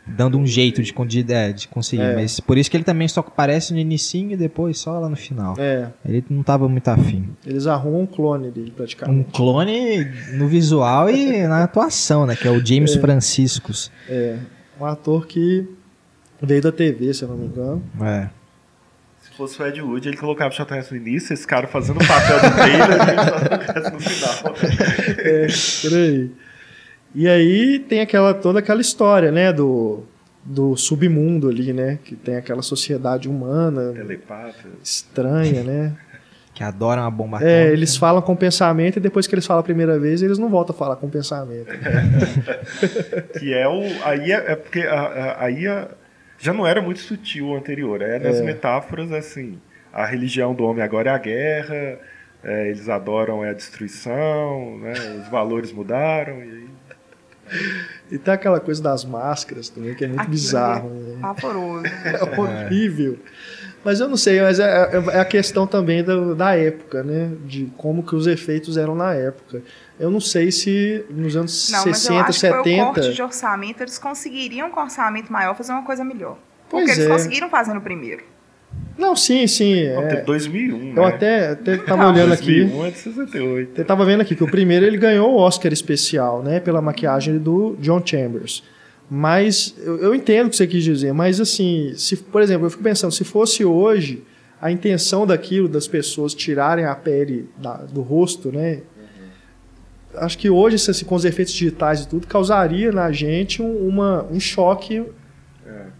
[0.07, 0.93] dando um jeito de,
[1.33, 2.03] é, de conseguir.
[2.03, 2.15] É.
[2.15, 5.15] Mas por isso que ele também só aparece no inicinho e depois só lá no
[5.15, 5.55] final.
[5.57, 7.29] É, Ele não tava muito afim.
[7.45, 9.31] eles arrumam um clone dele, Um praticamente.
[9.31, 12.35] clone no visual e na atuação, né?
[12.35, 13.91] Que é o James Franciscus.
[14.07, 14.37] É,
[14.79, 15.67] um ator que
[16.41, 17.83] veio da TV, se eu não me engano.
[18.01, 18.29] É.
[19.21, 21.97] Se fosse o Ed Wood, ele colocava o Charlton Heston no início, esse cara fazendo
[22.01, 24.55] o papel do trailer e no final.
[25.25, 25.47] É,
[25.81, 26.31] por aí.
[27.15, 30.03] E aí tem aquela toda aquela história, né, do,
[30.43, 34.67] do submundo ali, né, que tem aquela sociedade humana Telepata.
[34.83, 35.95] estranha, né?
[36.55, 37.73] Que adoram a bomba É, atômica.
[37.73, 40.73] eles falam com pensamento e depois que eles falam a primeira vez, eles não voltam
[40.73, 41.67] a falar com pensamento.
[43.37, 43.81] Que é o.
[44.05, 45.89] Aí é, é porque a- a- aí a-
[46.39, 48.01] já não era muito sutil o anterior.
[48.01, 48.43] É nas É.
[48.43, 49.57] metáforas assim.
[49.91, 51.99] A religião do homem agora é a guerra,
[52.43, 56.39] é, eles adoram é a destruição, né, os valores mudaram.
[56.39, 56.65] E aí,
[58.11, 60.89] E tem aquela coisa das máscaras também, que é muito Aquilo bizarro.
[60.89, 61.15] ali Né?
[61.17, 61.83] é Pavoroso.
[62.05, 63.19] É horrível.
[63.83, 67.31] Mas eu não sei, mas é, é- é a questão também da, da época, né?
[67.45, 69.61] De como que os efeitos eram na época.
[69.99, 72.85] Eu não sei se nos anos Não, mas eu 60, acho que foi o 70.
[72.85, 76.37] corte de orçamento, eles conseguiriam com orçamento maior fazer uma coisa melhor.
[76.67, 77.13] Pois Porque eles é.
[77.13, 78.23] conseguiram fazer no primeiro.
[78.97, 79.89] Não, sim, sim.
[79.89, 80.07] Não, é.
[80.07, 81.05] teve 2001, Eu né?
[81.05, 82.63] até, até tava olhando aqui.
[82.63, 83.81] 2001 é de 68.
[83.81, 86.59] Eu tava vendo aqui que o primeiro ele ganhou o Oscar especial, né?
[86.59, 88.63] Pela maquiagem do John Chambers.
[89.09, 92.69] Mas eu, eu entendo o que você quis dizer, mas assim, se, por exemplo, eu
[92.71, 94.23] fico pensando, se fosse hoje,
[94.61, 98.79] a intenção daquilo, das pessoas tirarem a pele da- do rosto, né?
[100.15, 104.23] Acho que hoje, se com os efeitos digitais e tudo, causaria na gente um, uma,
[104.31, 105.03] um choque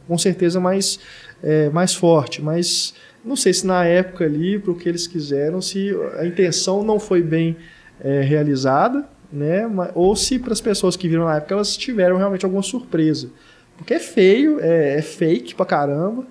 [0.08, 1.00] com certeza mais,
[1.44, 2.42] é, mais forte.
[2.42, 6.84] Mas não sei se na época ali, para o que eles quiseram, se a intenção
[6.84, 7.56] não foi bem
[8.00, 9.64] é, realizada, né?
[9.94, 13.30] Ou se para as pessoas que viram na época elas tiveram realmente alguma surpresa.
[13.78, 16.26] Porque é feio, é, é fake pra caramba,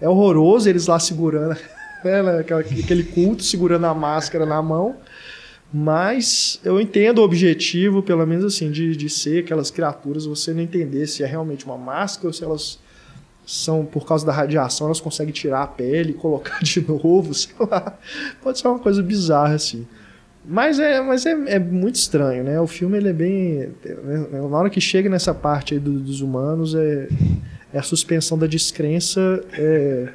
[0.00, 1.56] é horroroso eles lá segurando,
[2.04, 4.96] né, aquela- aquele culto segurando a máscara na mão.
[5.72, 10.62] Mas eu entendo o objetivo, pelo menos assim, de, de ser aquelas criaturas, você não
[10.62, 12.78] entender se é realmente uma máscara ou se elas
[13.46, 17.54] são, por causa da radiação, elas conseguem tirar a pele e colocar de novo, sei
[17.60, 17.96] lá.
[18.42, 19.86] Pode ser uma coisa bizarra, assim.
[20.48, 22.60] Mas é, mas é, é muito estranho, né?
[22.60, 23.72] O filme ele é bem.
[24.32, 27.08] Na hora que chega nessa parte aí do- dos humanos, é,
[27.72, 29.20] é a suspensão da descrença
[29.54, 30.08] é,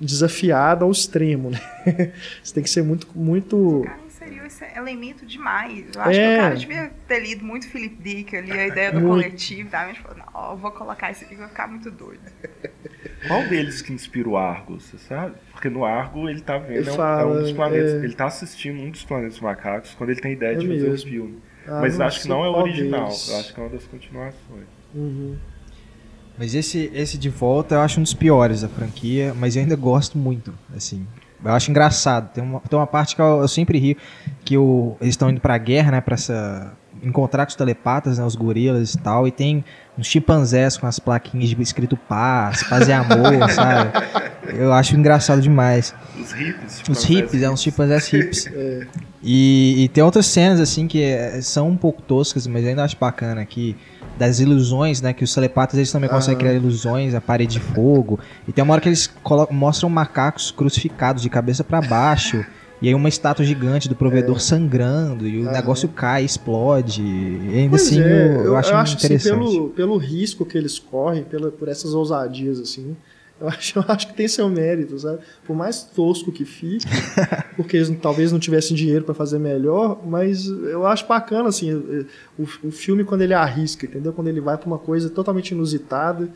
[0.00, 1.60] desafiada ao extremo, né?
[2.42, 3.06] Você tem que ser muito.
[3.14, 5.84] muito O cara inseriu esse elemento demais.
[5.94, 6.28] Eu acho É.
[6.28, 9.10] que o cara devia ter lido muito Philip Dick ali, a ideia do Muito.
[9.22, 9.86] coletivo, tá?
[9.86, 12.20] Mas falou, não, eu vou colocar isso aqui que vai ficar muito doido.
[13.26, 15.34] Qual deles que inspira o Argo, você sabe?
[15.52, 17.92] Porque no Argo ele tá vendo, Ele é um, fala, é um dos planetas.
[17.94, 18.04] é.
[18.04, 20.90] Ele tá assistindo um dos planetas macacos quando ele tem ideia É de fazer o
[20.90, 21.10] mesmo.
[21.10, 21.38] filme.
[21.66, 23.04] Ah, Mas acho que não é o original.
[23.06, 23.28] deles.
[23.30, 24.66] Eu acho que é uma das continuações.
[24.94, 25.36] Uhum.
[26.36, 29.76] Mas esse, esse de volta eu acho um dos piores da franquia, mas eu ainda
[29.76, 31.06] gosto muito, assim.
[31.44, 32.32] Eu acho engraçado.
[32.32, 33.96] Tem uma, tem uma parte que eu, eu sempre rio,
[34.44, 36.72] que o, eles estão indo pra guerra, né, pra essa
[37.02, 39.64] encontrar com os telepatas, né, os gorilas e tal, e tem
[39.96, 43.90] uns chimpanzés com as plaquinhas de escrito paz, paz e amor, sabe?
[44.48, 45.94] Eu acho engraçado demais.
[46.18, 46.82] Os hippies.
[46.88, 48.46] Os hippies, é uns chimpanzés hippies.
[48.46, 48.86] é.
[49.22, 52.84] e, e, tem outras cenas, assim, que é, são um pouco toscas, mas eu ainda
[52.84, 53.76] acho bacana aqui.
[54.18, 55.12] Das ilusões, né?
[55.12, 56.14] Que os telepatas eles também ah.
[56.14, 58.18] conseguem criar ilusões, a parede de fogo.
[58.46, 59.10] E tem uma hora que eles
[59.50, 62.44] mostram macacos crucificados de cabeça para baixo.
[62.82, 64.40] E aí uma estátua gigante do provedor é.
[64.40, 67.00] sangrando e o negócio cai, explode.
[67.00, 69.32] E ainda assim, é, eu, eu, acho, eu acho interessante.
[69.32, 72.94] Assim, pelo, pelo risco que eles correm, pela, por essas ousadias, assim,
[73.40, 75.18] eu acho, eu acho que tem seu mérito, sabe?
[75.46, 76.86] Por mais tosco que fique,
[77.56, 81.74] porque eles talvez não tivessem dinheiro para fazer melhor, mas eu acho bacana, assim,
[82.38, 84.12] o, o filme quando ele arrisca, entendeu?
[84.12, 86.28] Quando ele vai para uma coisa totalmente inusitada,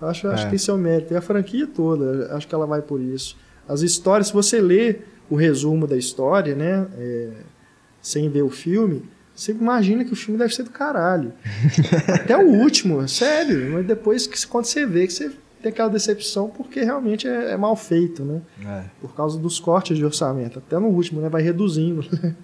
[0.00, 0.44] eu acho, eu acho é.
[0.46, 1.14] que tem seu mérito.
[1.14, 3.36] E a franquia toda, acho que ela vai por isso.
[3.68, 4.96] As histórias, se você lê
[5.30, 6.86] o resumo da história, né?
[6.98, 7.30] É,
[8.02, 11.32] sem ver o filme, você imagina que o filme deve ser do caralho.
[12.12, 13.70] Até o último, sério.
[13.72, 15.30] Mas depois que quando você vê que você
[15.62, 18.42] tem aquela decepção porque realmente é, é mal feito, né?
[18.64, 18.84] É.
[19.00, 20.58] Por causa dos cortes de orçamento.
[20.58, 21.28] Até no último, né?
[21.28, 22.02] Vai reduzindo.
[22.22, 22.36] Né?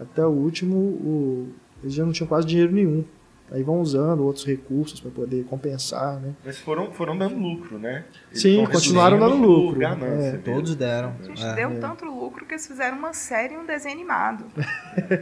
[0.00, 1.48] Até o último, o,
[1.82, 3.04] eles já não tinham quase dinheiro nenhum.
[3.50, 6.34] Aí vão usando outros recursos para poder compensar, né?
[6.44, 8.04] Mas foram, foram dando lucro, né?
[8.30, 9.80] Eles Sim, continuaram dando lucro.
[9.80, 10.38] Ganância, é.
[10.38, 11.14] Todos deram.
[11.18, 11.54] A gente é.
[11.54, 11.78] deu é.
[11.78, 14.44] tanto lucro que eles fizeram uma série e um desenho animado.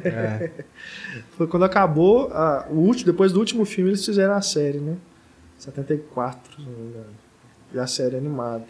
[0.05, 0.51] é.
[1.37, 4.97] Foi quando acabou a, o último, depois do último filme eles fizeram a série, né?
[5.59, 7.07] 74, se não me engano.
[7.73, 8.65] E a série animada.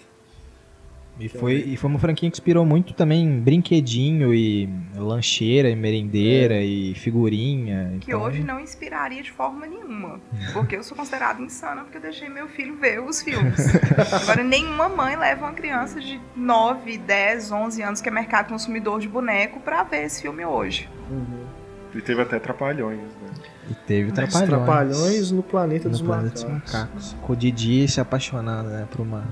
[1.18, 6.56] E foi, e foi uma franquia que inspirou muito também brinquedinho e lancheira e merendeira
[6.56, 6.64] é.
[6.64, 7.96] e figurinha.
[8.00, 8.20] Que então...
[8.20, 10.20] hoje não inspiraria de forma nenhuma.
[10.52, 13.58] Porque eu sou considerada insana porque eu deixei meu filho ver os filmes.
[14.22, 19.00] Agora, nenhuma mãe leva uma criança de 9, 10, 11 anos que é mercado consumidor
[19.00, 20.86] de boneco para ver esse filme hoje.
[21.10, 21.46] Uhum.
[21.94, 23.30] E teve até Trapalhões, né?
[23.70, 24.48] E teve Trapalhões.
[24.48, 26.62] Trapalhões no Planeta, no dos, planeta macacos.
[26.62, 27.16] dos Macacos.
[27.22, 29.24] Com o Didi se apaixonando né, por uma,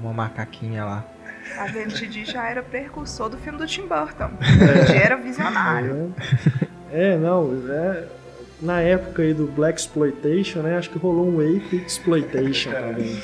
[0.00, 1.06] uma macaquinha lá.
[1.56, 4.30] A Didi já era precursor do filme do Tim Burton.
[4.42, 4.86] É.
[4.86, 6.14] Já era visionário.
[6.90, 8.04] É, é não, é,
[8.60, 13.18] na época aí do Black Exploitation, né, acho que rolou um Ape Exploitation também.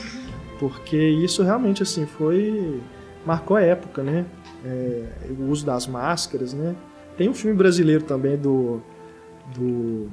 [0.58, 2.80] Porque isso realmente, assim, foi...
[3.26, 4.24] marcou a época, né?
[4.64, 5.04] É,
[5.38, 6.74] o uso das máscaras, né?
[7.18, 8.80] Tem um filme brasileiro também do,
[9.54, 10.10] do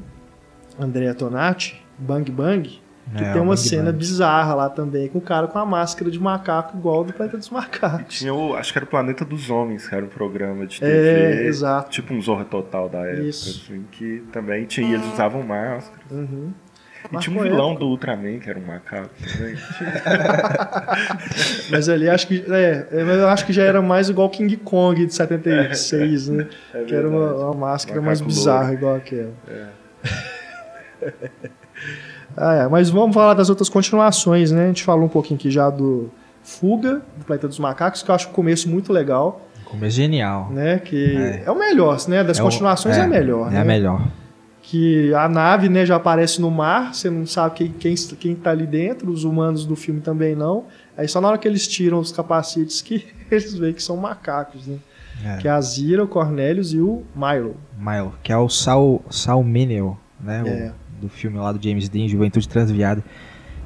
[0.81, 2.81] Andrea Tonati, Bang Bang,
[3.15, 6.19] que é, tem uma cena bizarra lá também, com o cara com a máscara de
[6.19, 8.19] macaco igual do Planeta dos Macacos.
[8.19, 10.93] Tinha o, acho que era o Planeta dos Homens, que era um programa de TV.
[10.93, 11.89] É, exato.
[11.89, 16.09] Tipo um Zorra Total da época, assim, que também tinha, eles usavam máscaras.
[16.09, 16.51] Uhum.
[17.11, 17.79] E tinha um vilão época.
[17.79, 19.55] do Ultraman, que era um macaco também.
[21.71, 22.45] mas ali acho que.
[22.47, 26.47] É, é eu acho que já era mais igual King Kong de 76, é, né?
[26.73, 28.73] É que era uma, uma máscara macaco mais bizarra, louco.
[28.75, 29.33] igual aquela.
[29.49, 29.67] É.
[32.35, 34.65] Ah, é, mas vamos falar das outras continuações, né?
[34.65, 36.09] A gente falou um pouquinho aqui já do
[36.43, 39.41] Fuga, do Planeta dos Macacos, que eu acho o começo muito legal.
[39.65, 40.49] O começo genial.
[40.49, 40.79] Né?
[40.79, 42.23] Que é, é o melhor, né?
[42.23, 43.47] Das é continuações o, é, é, a melhor.
[43.47, 43.61] É né?
[43.61, 44.07] a melhor.
[44.61, 48.51] Que a nave né, já aparece no mar, você não sabe quem, quem, quem tá
[48.51, 50.65] ali dentro, os humanos do filme também não.
[50.97, 54.67] Aí só na hora que eles tiram os capacetes que eles veem que são macacos,
[54.67, 54.77] né?
[55.23, 55.37] É.
[55.37, 57.55] Que é a Zira, o Cornelius e o Milo.
[57.77, 60.43] Milo, que é o Sal, Sal Menel, né?
[60.45, 60.71] É.
[60.90, 63.03] O do filme lá do James Dean, Juventude Transviada.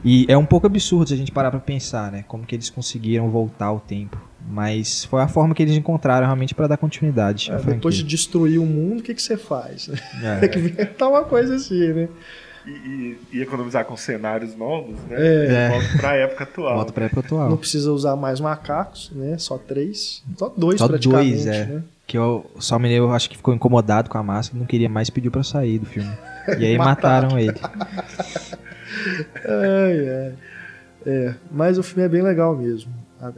[0.03, 2.23] E é um pouco absurdo se a gente parar pra pensar, né?
[2.27, 4.21] Como que eles conseguiram voltar ao tempo.
[4.47, 7.51] Mas foi a forma que eles encontraram realmente para dar continuidade.
[7.51, 9.89] É, depois de destruir o mundo, o que, que você faz?
[10.23, 10.39] É.
[10.45, 12.09] Tem que inventar uma coisa assim, né?
[12.67, 15.15] E, e, e, economizar com cenários novos, né?
[15.17, 15.69] É.
[15.69, 16.75] Volta pra época atual.
[16.75, 17.49] Volta pra época atual.
[17.49, 19.37] Não precisa usar mais macacos, né?
[19.39, 20.23] Só três.
[20.37, 21.65] Só dois Só praticamente, dois, é.
[21.65, 21.83] Né?
[22.05, 25.09] Que eu, só me eu acho que ficou incomodado com a máscara, não queria mais
[25.09, 26.11] pediu para sair do filme.
[26.59, 27.59] E aí mataram ele.
[29.45, 30.33] ai, ai.
[31.05, 32.91] É, mas o filme é bem legal mesmo.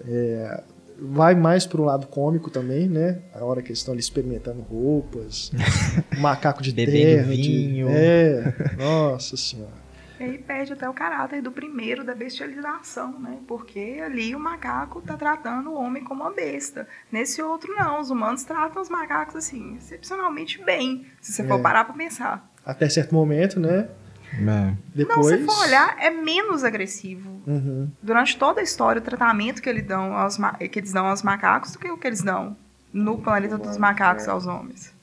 [0.08, 0.64] É,
[0.99, 3.20] vai mais para o lado cômico também, né?
[3.34, 5.51] A hora que eles estão ali experimentando roupas,
[6.18, 7.88] macaco de terra, vinho.
[7.88, 9.88] De, é, nossa senhora.
[10.20, 13.38] E aí perde até o caráter do primeiro da bestialização, né?
[13.47, 16.88] Porque ali o macaco tá tratando o homem como uma besta.
[17.12, 21.47] Nesse outro não, os humanos tratam os macacos assim, excepcionalmente bem, se você é.
[21.47, 22.51] for parar para pensar.
[22.68, 23.88] Até certo momento, né?
[24.34, 24.74] É.
[24.93, 25.32] Depois...
[25.32, 27.41] Não, se for olhar, é menos agressivo.
[27.47, 27.89] Uhum.
[28.03, 30.38] Durante toda a história, o tratamento que, ele dão aos
[30.70, 32.57] que eles dão aos macacos do que o que eles dão
[32.91, 34.93] no planeta dos macacos aos homens.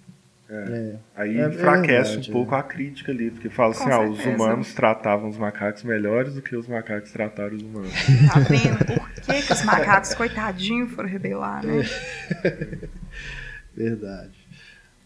[0.48, 0.54] É.
[0.54, 0.96] É.
[1.16, 4.74] Aí é, enfraquece verdade, um pouco a crítica ali, porque fala assim, ah, os humanos
[4.74, 7.92] tratavam os macacos melhores do que os macacos trataram os humanos.
[8.30, 8.84] Tá vendo?
[8.84, 11.82] Por que, que os macacos, coitadinhos, foram rebelar, né?
[13.74, 14.44] Verdade.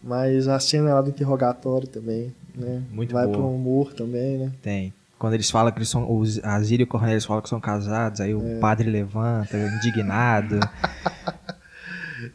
[0.02, 2.82] Mas a cena lá do interrogatório também, né?
[2.90, 3.36] Muito Vai boa.
[3.38, 4.50] pro humor também, né?
[4.62, 4.92] Tem.
[5.18, 6.08] Quando eles falam que eles são.
[6.10, 8.34] Os, a Zília e o Cornelius falam que são casados, aí É.
[8.34, 10.60] o padre levanta, indignado.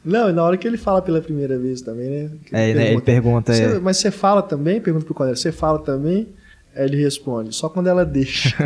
[0.03, 2.29] Não, e na hora que ele fala pela primeira vez também, né?
[2.45, 3.53] Que É, né, ele pergunta.
[3.53, 4.81] "Você- é, mas você fala também?
[4.81, 6.27] Pergunta pro colega, você fala também?
[6.75, 8.55] Aí ele responde, só quando ela deixa.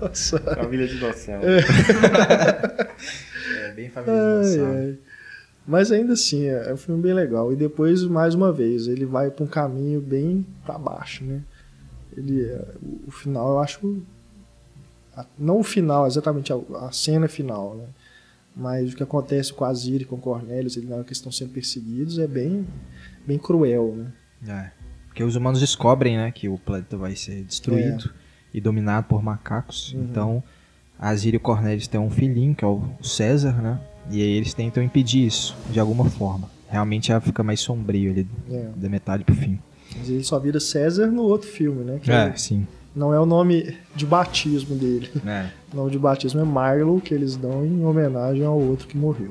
[0.00, 0.38] Nossa.
[0.38, 1.40] Família de noção.
[3.64, 4.74] é bem Ai, familiar.
[4.74, 4.98] ai.
[5.66, 7.52] Mas ainda assim, é é um filme bem legal.
[7.52, 11.42] E depois, mais uma vez, ele vai pra um caminho bem pra baixo, né?
[12.16, 12.64] Ele, é,
[13.06, 14.02] o- final, eu acho.
[15.38, 16.56] Não o final, exatamente a,
[16.86, 17.84] a cena final, né?
[18.54, 21.08] Mas o que acontece com a Zira e com o Cornelius, ele, na hora que
[21.08, 22.66] eles estão sendo perseguidos, é bem,
[23.26, 24.12] bem cruel, né?
[24.48, 24.70] É.
[25.08, 28.10] Porque os humanos descobrem, né, que o planeta vai ser destruído
[28.52, 29.92] e dominado por macacos.
[29.94, 30.02] Uhum.
[30.04, 30.42] Então,
[30.98, 33.80] a Zília e o Cornelius têm um filhinho, que é o César, né?
[34.10, 36.48] E aí eles tentam impedir isso, de alguma forma.
[36.68, 38.68] Realmente já fica mais sombrio ali, É.
[38.76, 39.58] da metade pro fim.
[39.96, 41.98] Mas ele só vira César no outro filme, né?
[42.02, 42.66] Que É, sim.
[42.94, 45.10] não é o nome de batismo dele.
[45.26, 45.46] É.
[45.72, 49.30] O nome de batismo é Marlow, que eles dão em homenagem ao outro que morreu.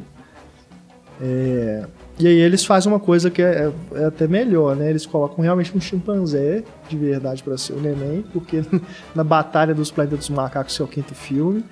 [1.22, 1.86] É,
[2.18, 4.90] E aí eles fazem uma coisa que é, é até melhor, né?
[4.90, 8.64] Eles colocam realmente um chimpanzé de verdade para ser o neném, porque
[9.14, 11.64] na Batalha dos Planetas dos Macacos, que é o quinto filme,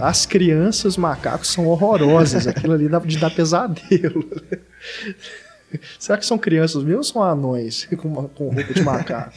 [0.00, 2.46] as crianças macacos são horrorosas.
[2.46, 4.28] Aquilo ali dá de dar pesadelo.
[5.98, 9.32] Será que são crianças mesmo ou são anões com, uma- com roupa de macaco?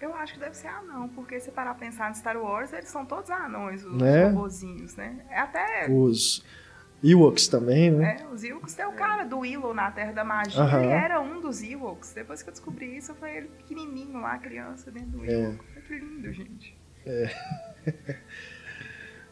[0.00, 2.88] Eu acho que deve ser anão, porque se parar pra pensar no Star Wars, eles
[2.88, 4.26] são todos anões, os Né?
[4.28, 5.16] robozinhos, né?
[5.30, 5.86] É até.
[5.90, 6.42] Os
[7.02, 8.16] Ewoks também, né?
[8.20, 10.82] É, os Ewoks tem o cara do Willow na Terra da Magia, Aham.
[10.84, 12.12] ele era um dos Ewoks.
[12.14, 15.32] Depois que eu descobri isso, eu falei ele pequenininho lá, criança, dentro do É.
[15.44, 15.64] Ewok.
[15.86, 16.76] Que lindo, gente.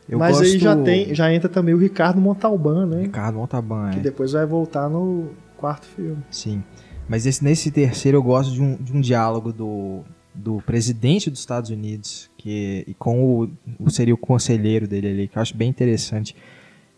[0.09, 3.03] Eu Mas aí gosto- já tem, já entra também o Ricardo Montalban, né?
[3.03, 3.94] Ricardo Montalban, é.
[3.94, 6.18] Que depois vai voltar no quarto filme.
[6.30, 6.62] Sim.
[7.09, 10.00] Mas esse- nesse terceiro eu gosto de um, de um diálogo do,
[10.34, 15.28] do presidente dos Estados Unidos que, e com o, o seria o conselheiro dele ali,
[15.28, 16.34] que eu acho bem interessante.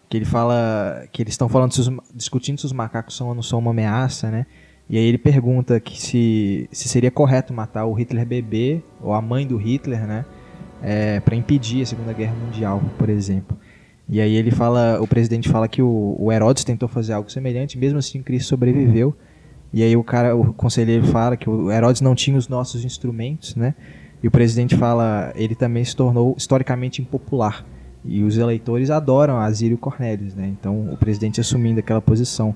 [0.09, 3.35] Que ele fala que eles estão falando se os discutindo se os macacos são ou
[3.35, 4.47] não são uma ameaça, né?
[4.89, 9.21] E aí ele pergunta que se, se seria correto matar o Hitler bebê ou a
[9.23, 10.25] mãe do Hitler, né?
[10.87, 13.57] É, para impedir a Segunda Guerra Mundial, por exemplo.
[14.07, 17.79] E aí ele fala, o presidente fala que o, o Herodes tentou fazer algo semelhante,
[17.79, 19.17] mesmo assim Cristo sobreviveu.
[19.73, 23.57] E aí o cara, o conselheiro fala que o Herodes não tinha os nossos instrumentos,
[23.57, 23.75] né?
[24.23, 27.65] E o presidente fala, ele também se tornou historicamente impopular.
[28.05, 30.47] E os eleitores adoram Asírio Cornelius, né?
[30.49, 32.55] Então o presidente assumindo aquela posição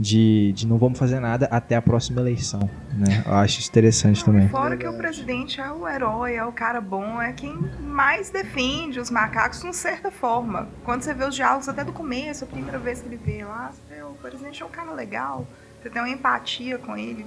[0.00, 3.22] de, de não vamos fazer nada até a próxima eleição, né?
[3.26, 4.48] Eu acho isso interessante também.
[4.48, 8.98] Fora que o presidente é o herói, é o cara bom, é quem mais defende
[8.98, 10.70] os macacos de uma certa forma.
[10.84, 13.72] Quando você vê os diálogos até do começo, a primeira vez que ele vê lá,
[13.74, 15.46] você vê, o presidente é um cara legal,
[15.82, 17.26] você tem uma empatia com ele.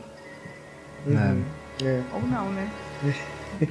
[1.08, 2.02] É.
[2.12, 2.68] Ou não, né?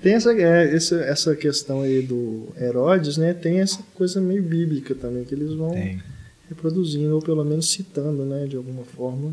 [0.00, 3.34] Tem essa, é, essa, essa questão aí do Herodes, né?
[3.34, 6.00] Tem essa coisa meio bíblica também, que eles vão Tem.
[6.48, 8.46] Reproduzindo, ou pelo menos citando, né?
[8.46, 9.32] De alguma forma,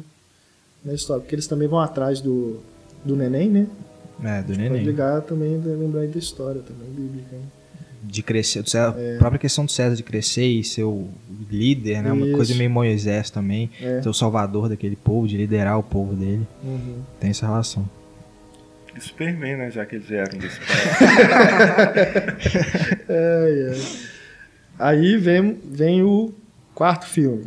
[0.83, 1.21] na história.
[1.21, 2.59] Porque eles também vão atrás do,
[3.03, 3.67] do neném, né?
[4.23, 4.83] É, do Pode neném.
[4.83, 7.35] ligar também, lembrar da história também, bíblica.
[7.35, 7.41] Né?
[8.07, 11.07] de crescer, do César- a própria questão do César de crescer e ser o
[11.49, 12.11] líder, né?
[12.11, 12.35] Uma Isso.
[12.35, 13.99] coisa meio Moisés também, É.
[13.99, 16.45] ser o salvador daquele povo, de liderar o povo dele.
[16.63, 16.99] Uhum.
[17.19, 17.89] Tem essa relação.
[18.99, 19.71] Superman, né?
[19.71, 20.69] Já que eles vieram espaço.
[23.09, 23.81] Ai, ai.
[24.77, 26.31] Aí vem, vem o
[26.75, 27.45] quarto filme.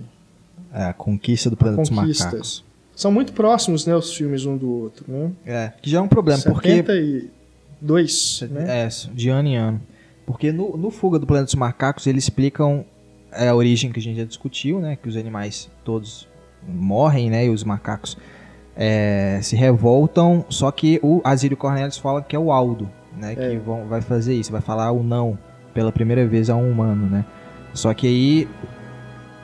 [0.72, 2.64] É, a conquista do planeta dos macacos.
[2.96, 5.30] São muito próximos, né, os filmes um do outro, né?
[5.46, 8.84] É, que já é um problema, porque 72, né?
[8.84, 9.80] É, de ano em ano.
[10.26, 12.84] Porque no, no Fuga do Planeta dos Macacos, eles explicam
[13.30, 14.98] é, a origem que a gente já discutiu, né?
[15.00, 16.28] Que os animais todos
[16.66, 17.46] morrem, né?
[17.46, 18.18] E os macacos
[18.76, 20.44] é, se revoltam.
[20.48, 23.34] Só que o Asírio Cornelius fala que é o Aldo, né?
[23.34, 23.58] Que É.
[23.58, 25.38] vão, vai fazer isso, vai falar o não
[25.72, 27.24] pela primeira vez a um humano, né?
[27.72, 28.48] Só que aí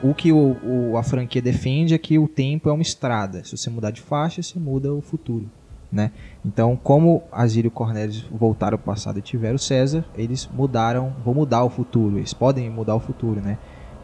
[0.09, 0.57] o que o,
[0.91, 3.43] o- a franquia defende é que o tempo é uma estrada.
[3.43, 5.45] Se você mudar de faixa, você muda o futuro,
[5.91, 6.11] né?
[6.45, 11.63] Então, como Asírio e Cornelius voltaram ao passado e tiveram César, eles mudaram, vão mudar
[11.63, 12.17] o futuro.
[12.17, 13.57] Eles podem mudar o futuro, né?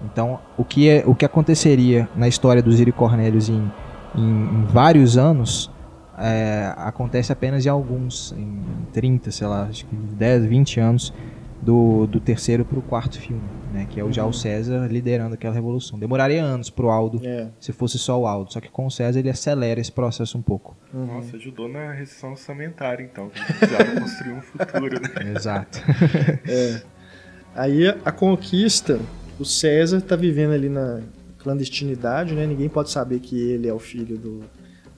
[0.03, 3.71] Então, o que, é, o que aconteceria na história do Zírio e Cornelius em,
[4.15, 5.69] em, em vários anos
[6.17, 8.59] é, acontece apenas em alguns, em
[8.93, 11.13] 30, sei lá, acho que 10, 20 anos
[11.61, 13.87] do, do terceiro para o quarto filme, né?
[13.89, 15.99] Que é o já o César liderando aquela revolução.
[15.99, 17.49] Demoraria anos pro Aldo É.
[17.59, 20.41] se fosse só o Aldo, só que com o César ele acelera esse processo um
[20.41, 20.75] pouco.
[20.91, 23.29] Nossa, ajudou na restrição orçamentária, então.
[23.29, 25.33] Precisaram construir um futuro, né?
[25.35, 25.79] Exato.
[27.53, 28.99] Aí a conquista,
[29.39, 31.01] o César tá vivendo ali na
[31.37, 32.47] clandestinidade, né?
[32.47, 34.43] Ninguém pode saber que ele é o filho do,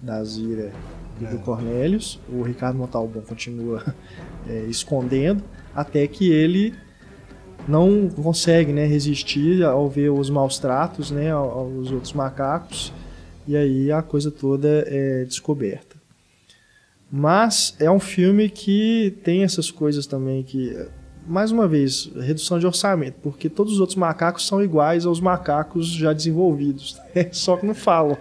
[0.01, 0.71] da Zira
[1.19, 1.29] e é.
[1.29, 2.19] do Cornelius.
[2.29, 3.83] O Ricardo Montalbán continua
[4.47, 5.43] é, escondendo
[5.75, 6.73] até que ele
[7.67, 12.93] não consegue né, resistir ao ver os maus tratos né, aos outros macacos
[13.47, 15.95] e aí a coisa toda é descoberta.
[17.11, 20.75] Mas é um filme que tem essas coisas também que
[21.25, 25.87] mais uma vez, redução de orçamento, porque todos os outros macacos são iguais aos macacos
[25.87, 27.29] já desenvolvidos, né?
[27.31, 28.17] só que não falam.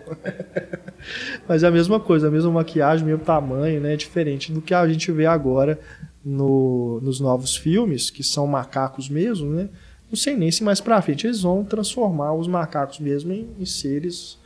[1.48, 3.96] Mas é a mesma coisa, a mesma maquiagem, o mesmo tamanho, né?
[3.96, 5.80] diferente do que a gente vê agora
[6.24, 9.68] no, nos novos filmes, que são macacos mesmo, né?
[10.10, 13.64] Não sei nem se mais pra frente eles vão transformar os macacos mesmo em, em
[13.64, 14.38] seres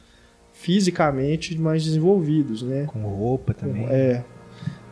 [0.52, 2.86] fisicamente mais desenvolvidos, né?
[2.86, 3.86] Com roupa também.
[3.86, 4.24] É,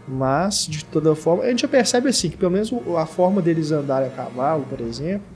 [0.07, 3.72] mas, de toda forma, a gente já percebe assim, que pelo menos a forma deles
[3.72, 5.26] andarem a cavalo, por exemplo,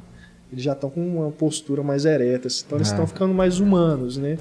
[0.53, 4.19] eles já estão com uma postura mais ereta, assim, então eles estão ficando mais humanos,
[4.19, 4.37] né?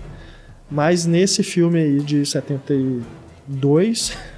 [0.69, 4.17] Mas nesse filme aí de 72,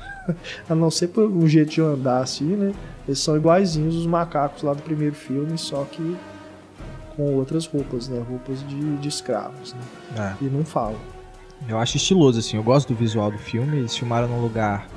[0.70, 2.74] a não ser por um jeito de andar assim, né?
[3.08, 6.16] Eles são iguaizinhos os macacos lá do primeiro filme, só que
[7.16, 8.24] com outras roupas, né?
[8.28, 10.36] Roupas de, de escravos, né?
[10.40, 10.46] É.
[10.46, 10.96] E não falam.
[11.68, 12.56] Eu acho estiloso, assim.
[12.56, 13.78] Eu gosto do visual do filme.
[13.78, 14.88] Eles filmaram num lugar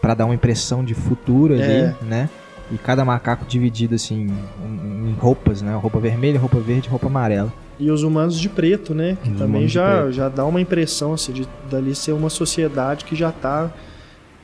[0.00, 1.94] para dar uma impressão de futuro ali, é.
[2.02, 2.30] né?
[2.70, 4.28] E cada macaco dividido assim
[4.64, 5.74] em roupas, né?
[5.74, 7.52] Roupa vermelha, roupa verde, roupa amarela.
[7.78, 9.18] E os humanos de preto, né?
[9.22, 13.16] Que os também já, já dá uma impressão assim, de dali ser uma sociedade que
[13.16, 13.70] já está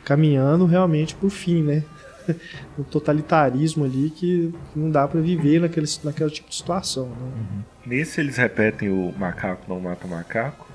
[0.07, 1.83] caminhando realmente pro fim, né?
[2.79, 7.07] o totalitarismo ali que não dá para viver naquele, naquele tipo de situação.
[7.07, 7.17] Né?
[7.21, 7.63] Uhum.
[7.85, 10.67] Nesse eles repetem o macaco não mata macaco?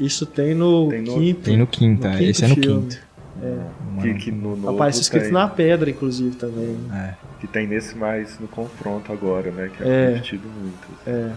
[0.00, 1.40] Isso tem no, tem no quinto.
[1.42, 2.18] Tem no quinto, no é.
[2.18, 2.98] quinto esse é no quinto.
[3.42, 4.02] É.
[4.02, 5.32] Que, que no novo Aparece escrito tem...
[5.32, 6.76] na pedra, inclusive, também.
[6.92, 7.14] É.
[7.40, 9.70] Que tem nesse mais no confronto agora, né?
[9.76, 10.32] Que é, é.
[10.60, 10.88] muito.
[11.06, 11.32] É.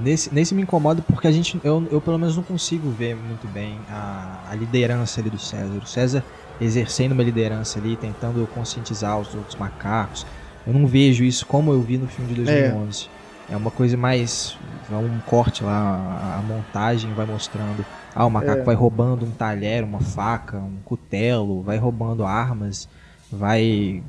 [0.00, 3.46] Nesse, nesse me incomoda porque a gente, eu, eu pelo menos não consigo ver muito
[3.48, 5.78] bem a, a liderança ali do César.
[5.82, 6.24] O César
[6.62, 10.26] exercendo uma liderança ali, tentando conscientizar os outros macacos.
[10.66, 13.08] Eu não vejo isso como eu vi no filme de 2011.
[13.48, 14.56] É, é uma coisa mais.
[14.90, 17.84] Um corte lá, a, a montagem vai mostrando
[18.14, 18.64] ah, o macaco é.
[18.64, 22.88] vai roubando um talher, uma faca, um cutelo, vai roubando armas,
[23.30, 24.02] vai.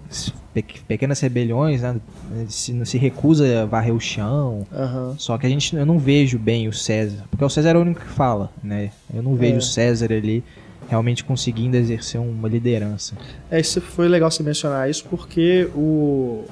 [0.87, 1.95] pequenas rebeliões, né?
[2.47, 4.67] Se, se recusa a varrer o chão.
[4.71, 5.15] Uhum.
[5.17, 7.23] Só que a gente eu não vejo bem o César.
[7.29, 8.91] Porque o César é o único que fala, né?
[9.13, 9.57] Eu não vejo é.
[9.59, 10.43] o César ali
[10.87, 13.15] realmente conseguindo exercer uma liderança.
[13.49, 16.45] É, isso foi legal você mencionar isso, porque o,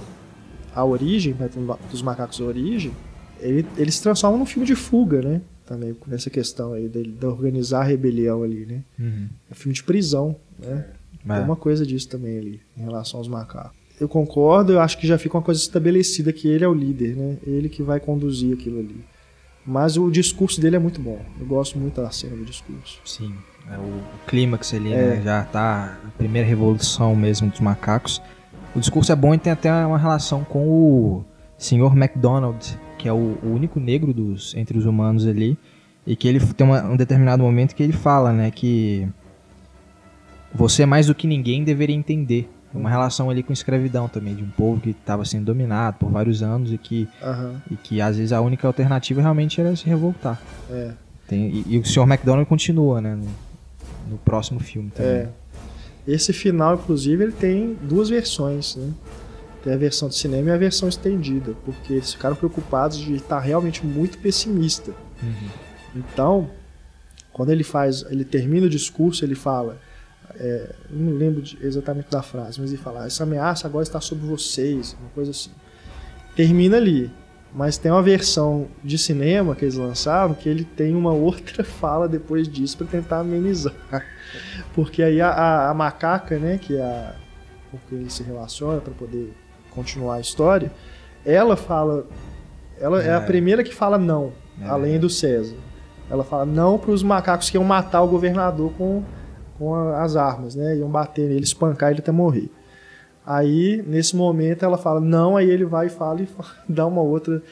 [0.73, 1.49] a origem, né,
[1.89, 2.91] dos macacos origem,
[3.39, 5.41] ele, eles se transformam num filme de fuga, né?
[5.71, 8.81] também nessa questão aí de, de organizar a rebelião ali, né?
[8.99, 9.27] Uhum.
[9.49, 10.85] É filme de prisão, né?
[11.27, 11.39] É.
[11.39, 13.79] uma coisa disso também ali, em relação aos macacos.
[13.99, 17.15] Eu concordo, eu acho que já fica uma coisa estabelecida que ele é o líder,
[17.15, 17.37] né?
[17.45, 19.05] Ele que vai conduzir aquilo ali.
[19.65, 21.19] Mas o discurso dele é muito bom.
[21.39, 22.99] Eu gosto muito da cena do discurso.
[23.05, 23.33] Sim,
[23.69, 25.15] é o, o clímax ali, é.
[25.15, 25.21] né?
[25.23, 28.21] Já tá a primeira revolução mesmo dos macacos.
[28.75, 31.25] O discurso é bom e tem até uma relação com o
[31.57, 31.95] Sr.
[31.95, 35.57] MacDonald, que é o, o, único negro dos entre os humanos ali,
[36.07, 39.07] e que ele tem uma, um determinado momento que ele fala, né, que
[40.53, 42.49] você é mais do que ninguém deveria entender.
[42.73, 46.41] Uma relação ali com escravidão também, de um povo que estava sendo dominado por vários
[46.41, 47.55] anos e que, uhum.
[47.69, 50.41] e que às vezes a única alternativa realmente era se revoltar.
[50.69, 50.91] É.
[51.27, 52.03] Tem, e, e, o Sr.
[52.03, 53.27] McDonald continua, né, no,
[54.09, 55.11] no próximo filme também.
[55.11, 55.29] É.
[56.07, 58.91] Esse final, inclusive, ele tem duas versões, né?
[59.63, 63.39] Tem a versão de cinema e a versão estendida, porque eles ficaram preocupados de estar
[63.39, 64.91] realmente muito pessimista.
[65.21, 65.49] Uhum.
[65.95, 66.49] Então,
[67.31, 69.79] quando ele faz, ele termina o discurso, ele fala,
[70.35, 74.95] é, não lembro exatamente da frase, mas ele fala: essa ameaça agora está sobre vocês,
[74.99, 75.51] uma coisa assim.
[76.35, 77.11] Termina ali,
[77.53, 82.07] mas tem uma versão de cinema que eles lançaram que ele tem uma outra fala
[82.07, 83.73] depois disso para tentar amenizar,
[84.73, 87.15] porque aí a, a, a, macaca, né, que é a
[87.71, 89.33] porque ele se relaciona para poder
[89.71, 90.71] continuar a história,
[91.25, 92.05] ela fala.
[92.77, 94.67] Ela é, é a primeira que fala não, é.
[94.67, 95.55] além do César.
[96.09, 99.03] Ela fala não para os macacos que iam matar o governador com,
[99.61, 100.75] com as armas, né?
[100.75, 102.49] Iam bater nele, espancar ele até morrer.
[103.23, 106.27] Aí, nesse momento, ela fala não, aí ele vai e fala e
[106.67, 107.43] dá uma outra.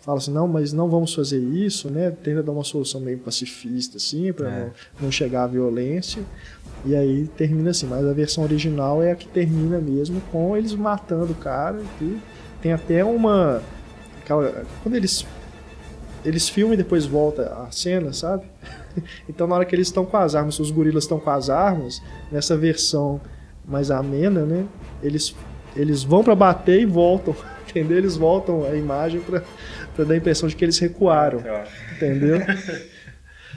[0.00, 2.10] Fala assim, não, mas não vamos fazer isso, né?
[2.10, 4.60] Tenta dar uma solução meio pacifista, assim, para é.
[4.60, 6.22] não, não chegar à violência.
[6.84, 10.74] E aí termina assim, mas a versão original é a que termina mesmo com eles
[10.74, 11.80] matando o cara.
[12.02, 12.18] E
[12.60, 13.62] tem até uma.
[14.82, 15.24] Quando eles.
[16.22, 18.44] Eles filmam e depois volta a cena, sabe?
[19.28, 22.02] Então na hora que eles estão com as armas, os gorilas estão com as armas,
[22.30, 23.20] nessa versão
[23.66, 24.64] mais amena, né?
[25.02, 25.34] Eles,
[25.74, 27.34] eles vão para bater e voltam.
[27.68, 27.98] entendeu?
[27.98, 31.40] Eles voltam a imagem para dar a impressão de que eles recuaram,
[31.96, 32.40] entendeu?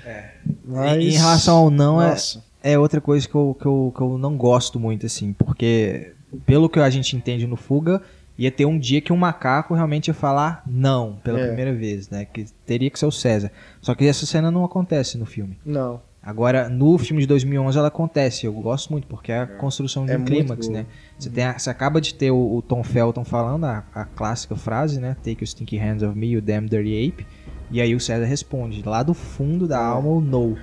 [0.05, 0.31] É.
[0.65, 2.15] Mas, em relação ao não, é,
[2.63, 6.13] é outra coisa que eu, que, eu, que eu não gosto muito, assim, porque
[6.45, 8.01] pelo que a gente entende no Fuga,
[8.39, 11.47] ia ter um dia que um macaco realmente ia falar não pela é.
[11.47, 12.23] primeira vez, né?
[12.23, 13.51] Que teria que ser o César.
[13.81, 15.59] Só que essa cena não acontece no filme.
[15.65, 16.01] Não.
[16.23, 18.45] Agora, no filme de 2011 ela acontece.
[18.45, 20.85] Eu gosto muito, porque é a construção de é um clímax, né?
[21.17, 24.55] Você, tem a, você acaba de ter o, o Tom Felton falando a, a, clássica
[24.55, 25.17] frase, né?
[25.21, 27.27] Take your stinky hands of me, you damn dirty ape.
[27.69, 29.83] E aí o César responde, lá do fundo da é.
[29.83, 30.57] alma, o no.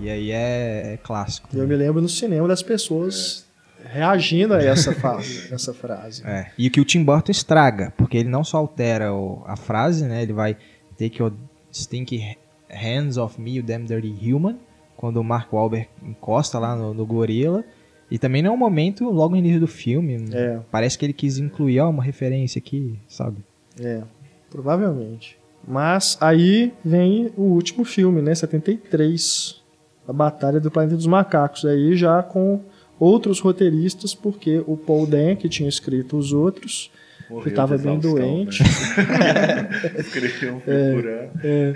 [0.00, 1.48] E aí é, é clássico.
[1.52, 3.49] Eu me lembro no cinema das pessoas é.
[3.84, 6.22] Reagindo a essa, frase, essa frase.
[6.26, 6.50] É.
[6.56, 10.04] E o que o Tim Burton estraga, porque ele não só altera o, a frase,
[10.04, 10.22] né?
[10.22, 10.56] Ele vai
[10.98, 11.32] take your
[11.72, 12.36] stinky
[12.68, 14.58] hands of me, you damn dirty human
[15.00, 17.64] quando o Mark Wahlberg encosta lá no, no gorila.
[18.10, 20.26] E também não é um momento logo no início do filme.
[20.30, 20.60] É.
[20.70, 23.38] Parece que ele quis incluir ó, uma referência aqui, sabe?
[23.80, 24.02] É,
[24.50, 25.38] provavelmente.
[25.66, 28.34] Mas aí vem o último filme, né?
[28.34, 29.62] 73.
[30.06, 31.64] A Batalha do Planeta dos Macacos.
[31.64, 32.60] Aí já com
[33.00, 36.92] outros roteiristas, porque o Paul Dan, que tinha escrito os outros,
[37.30, 38.62] Morreu estava bem doente.
[38.62, 39.68] Né?
[39.98, 41.74] Escreveu um é, é.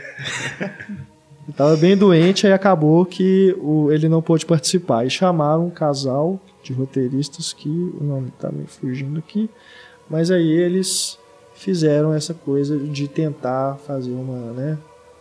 [1.49, 5.07] Estava bem doente, aí acabou que o, ele não pôde participar.
[5.07, 9.49] E chamaram um casal de roteiristas que o nome está me fugindo aqui,
[10.09, 11.19] mas aí eles
[11.55, 14.79] fizeram essa coisa de tentar fazer uma, né,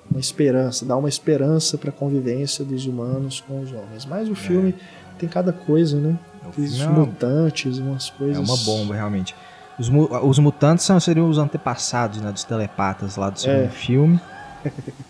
[0.10, 4.06] uma esperança, dar uma esperança para a convivência dos humanos com os homens.
[4.06, 5.03] Mas o filme é.
[5.24, 6.17] Tem cada coisa, né?
[6.57, 8.38] Os é mutantes, umas coisas.
[8.38, 9.34] É uma bomba, realmente.
[9.80, 13.69] Os, os mutantes são, seriam os antepassados né, dos telepatas lá do segundo é.
[13.69, 14.19] filme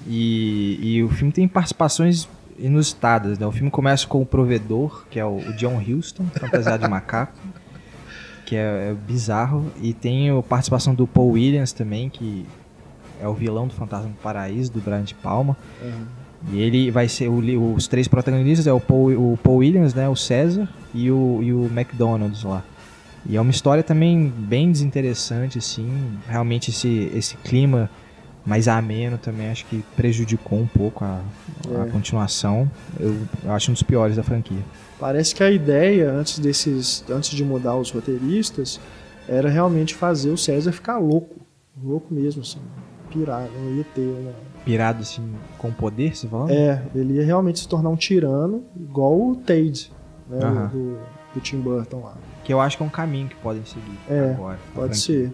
[0.07, 3.45] e, e o filme tem participações inusitadas, né?
[3.45, 7.33] O filme começa com o provedor, que é o, o John Huston, fantasiado de macaco,
[8.45, 9.71] que é, é, bizarro.
[9.81, 12.45] E tem a participação do Paul Williams também, que
[13.19, 15.57] é o vilão do Fantasma do Paraíso, do Brian de Palma.
[15.81, 16.22] Uhum.
[16.51, 20.09] E ele vai ser o, os três protagonistas é o Paul, o Paul Williams, né,
[20.09, 22.63] o César e o, e o McDonald's lá.
[23.25, 25.89] E é uma história também bem desinteressante, assim,
[26.27, 27.89] realmente esse, esse clima
[28.45, 31.21] mais ameno também acho que prejudicou um pouco a,
[31.71, 31.81] é.
[31.81, 32.69] a continuação.
[32.99, 34.59] Eu, eu, acho um dos piores da franquia.
[34.99, 38.79] Parece que a ideia antes desses, antes de mudar os roteiristas,
[39.27, 41.35] era realmente fazer o César ficar louco,
[41.81, 42.59] louco mesmo assim,
[43.09, 44.52] pirado, não ia ter uma...
[44.65, 46.51] pirado assim com poder, você falando?
[46.51, 49.91] É, ele ia realmente se tornar um tirano, igual o Tade,
[50.29, 50.97] né, do,
[51.33, 52.15] do Tim Burton lá.
[52.43, 54.59] Que eu acho que é um caminho que podem seguir é, agora.
[54.73, 55.33] Pode ser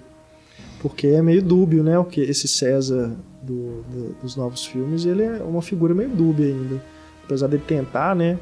[0.79, 1.97] porque é meio dúbio, né?
[1.99, 6.47] O que esse César do, do, dos novos filmes, ele é uma figura meio dúbia
[6.47, 6.81] ainda,
[7.23, 8.39] apesar de tentar, né?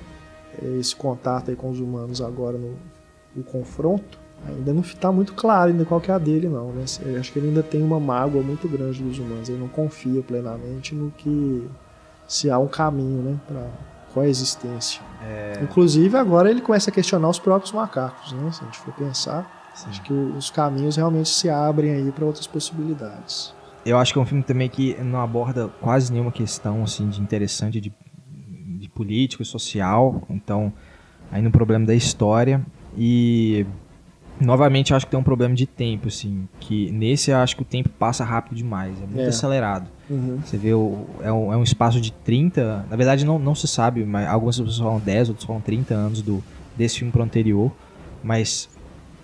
[0.79, 2.75] Esse contato aí com os humanos agora no,
[3.35, 6.85] o confronto, ainda não está muito claro ainda qual que é a dele não, né?
[7.05, 10.21] Eu acho que ele ainda tem uma mágoa muito grande dos humanos, ele não confia
[10.21, 11.67] plenamente no que
[12.27, 13.39] se há um caminho, né?
[13.47, 13.67] Para
[14.13, 15.01] coexistência.
[15.23, 15.59] É...
[15.61, 18.51] Inclusive agora ele começa a questionar os próprios macacos, né?
[18.51, 19.89] Se a gente for pensar Sim.
[19.89, 23.53] Acho que os caminhos realmente se abrem aí para outras possibilidades.
[23.85, 27.21] Eu acho que é um filme também que não aborda quase nenhuma questão assim de
[27.21, 27.93] interessante de,
[28.79, 30.73] de político e social, então
[31.31, 32.65] aí no problema da história
[32.97, 33.67] e
[34.39, 37.65] novamente acho que tem um problema de tempo assim, que nesse eu acho que o
[37.65, 39.27] tempo passa rápido demais, é muito é.
[39.27, 39.88] acelerado.
[40.09, 40.39] Uhum.
[40.43, 43.67] Você vê o, é, um, é um espaço de 30, na verdade não, não se
[43.67, 46.43] sabe, mas algumas pessoas falam 10, outros falam 30 anos do
[46.78, 47.71] desse filme pro anterior,
[48.24, 48.70] mas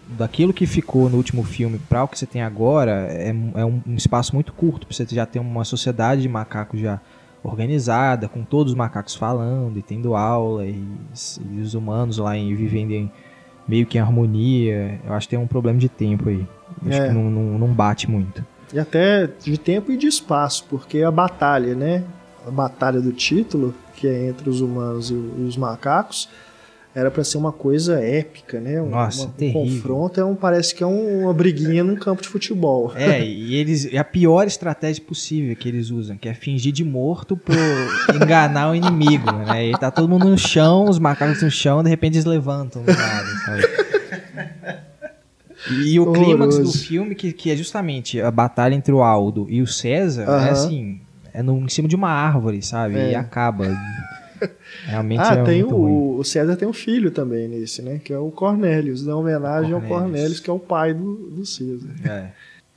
[0.08, 3.82] daquilo que ficou no último filme para o que você tem agora é, é um,
[3.88, 7.00] um, espaço muito curto você já ter uma sociedade de macacos já
[7.44, 10.84] organizada com todos os macacos falando e tendo aula e,
[11.52, 13.12] e os humanos lá em, vivendo em,
[13.68, 15.00] meio que em harmonia.
[15.06, 16.46] Eu acho que tem um problema de tempo aí.
[16.88, 17.08] Acho é.
[17.08, 18.44] que não, não, não bate muito.
[18.74, 22.04] E até de tempo e de espaço porque a batalha né?
[22.46, 26.28] A batalha do título que é entre os humanos e os macacos
[26.96, 28.80] era para ser uma coisa épica, né?
[28.82, 32.22] Um, Nossa, uma, um confronto é um, parece que é um, uma briguinha num campo
[32.22, 32.94] de futebol.
[32.96, 36.84] É, e eles é a pior estratégia possível que eles usam, que é fingir de
[36.84, 37.56] morto para
[38.16, 39.70] enganar o inimigo, né?
[39.70, 42.94] E tá todo mundo no chão, os macacos no chão, de repente eles levantam do
[42.94, 43.64] nada, sabe?
[45.86, 49.62] E o clímax do filme, que, que é justamente a batalha entre o Aldo e
[49.62, 51.00] o César, é assim,
[51.34, 52.98] é no, em cima de uma árvore, sabe?
[52.98, 53.12] É.
[53.12, 53.66] E acaba.
[54.86, 56.20] Realmente ah, é tem o, ruim.
[56.20, 58.00] o César tem um filho também nesse, né?
[58.04, 59.92] Que é o Cornélios, dá homenagem Cornélios.
[59.92, 61.90] ao Cornélios, que é o pai do, do César.
[62.06, 62.28] É.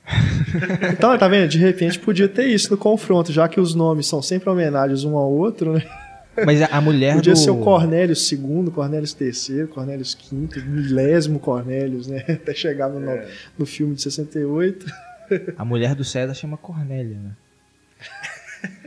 [0.93, 1.49] então, tá vendo?
[1.49, 5.17] De repente podia ter isso no confronto, já que os nomes são sempre homenagens um
[5.17, 5.83] ao outro, né?
[6.45, 7.39] Mas a mulher Podia do...
[7.39, 12.23] ser o Cornélios II, Cornélios III, Cornélios V, milésimo Cornélios, né?
[12.29, 13.27] Até chegar no, é.
[13.57, 14.85] no filme de 68.
[15.57, 17.31] A mulher do César chama Cornélia, né?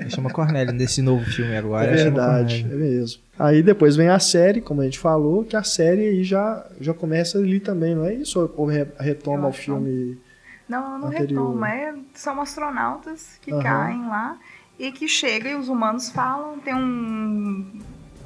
[0.08, 1.90] Chama Cornélia nesse novo filme agora.
[1.90, 3.20] É verdade, é mesmo.
[3.38, 6.92] Aí depois vem a série, como a gente falou, que a série aí já, já
[6.92, 8.52] começa ali também, não é isso?
[8.56, 10.18] Ou retoma o filme.
[10.68, 11.46] Não, não anterior.
[11.46, 11.70] retoma.
[11.70, 13.62] É, são astronautas que uhum.
[13.62, 14.38] caem lá
[14.78, 16.58] e que chegam e os humanos falam.
[16.58, 17.80] Tem um,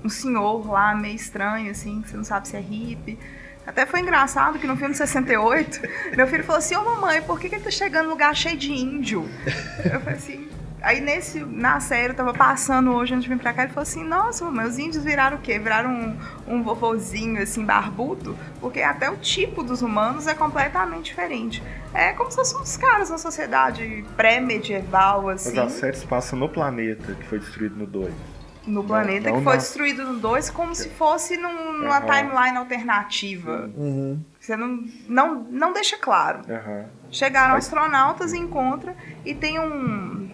[0.04, 3.18] um senhor lá meio estranho, assim, que você não sabe se é hippie.
[3.66, 5.80] Até foi engraçado que no filme de 68,
[6.16, 8.56] meu filho falou assim: Ô mamãe, por que, que ele tá chegando num lugar cheio
[8.58, 9.26] de índio?
[9.84, 10.48] Eu falei assim:
[10.84, 13.84] Aí nesse, na série, eu tava passando hoje antes de vir pra cá, ele falou
[13.84, 15.58] assim, nossa, meus índios viraram o quê?
[15.58, 18.36] Viraram um, um vovozinho, assim, barbudo?
[18.60, 21.62] Porque até o tipo dos humanos é completamente diferente.
[21.94, 25.56] É como se fossem uns caras na sociedade pré-medieval, assim.
[25.56, 28.12] Mas a série se passa no planeta, que foi destruído no 2
[28.66, 29.58] no planeta não, não que foi na...
[29.58, 32.06] destruído no 2 como se fosse num, numa uhum.
[32.06, 33.70] timeline alternativa.
[33.76, 34.18] Uhum.
[34.40, 36.40] Você não, não, não deixa claro.
[36.48, 36.86] Uhum.
[37.10, 40.30] Chegaram astronautas e encontra e tem um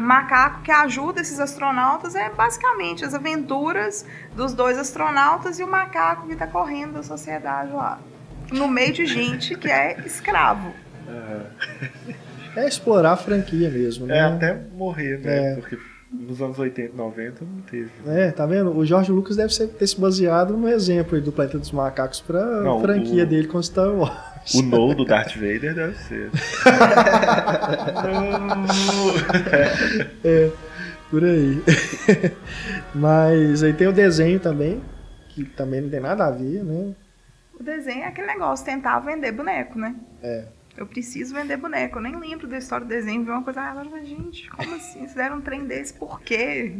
[0.00, 6.26] macaco que ajuda esses astronautas é basicamente as aventuras dos dois astronautas e o macaco
[6.26, 7.98] que está correndo da sociedade lá.
[8.52, 10.72] No meio de gente que é escravo.
[12.56, 14.18] É explorar a franquia mesmo, né?
[14.18, 15.52] É até morrer, né?
[15.52, 15.54] É.
[15.56, 15.78] Porque
[16.12, 17.90] nos anos 80 90 não teve.
[18.06, 18.76] É, tá vendo?
[18.76, 22.80] O Jorge Lucas deve ter se baseado no exemplo do Planeta dos Macacos pra não,
[22.80, 23.26] franquia o...
[23.26, 24.54] dele com Star Wars.
[24.54, 26.30] O No do Darth Vader deve ser.
[30.24, 30.50] é,
[31.10, 31.62] por aí.
[32.94, 34.80] Mas aí tem o desenho também,
[35.28, 36.94] que também não tem nada a ver, né?
[37.58, 39.94] O desenho é aquele negócio, tentar vender boneco, né?
[40.22, 40.44] É.
[40.80, 41.98] Eu preciso vender boneco.
[41.98, 43.22] Eu nem lembro da história do desenho.
[43.22, 45.06] Vi uma coisa, ah, mas gente, como assim?
[45.06, 46.74] Fizeram um trem desse, por quê?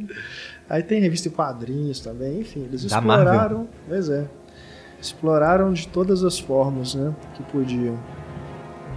[0.69, 3.35] Aí tem revista e quadrinhos também, enfim, eles da exploraram.
[3.35, 3.69] Marvel.
[3.87, 4.27] Pois é
[5.01, 7.99] exploraram de todas as formas né, que podiam.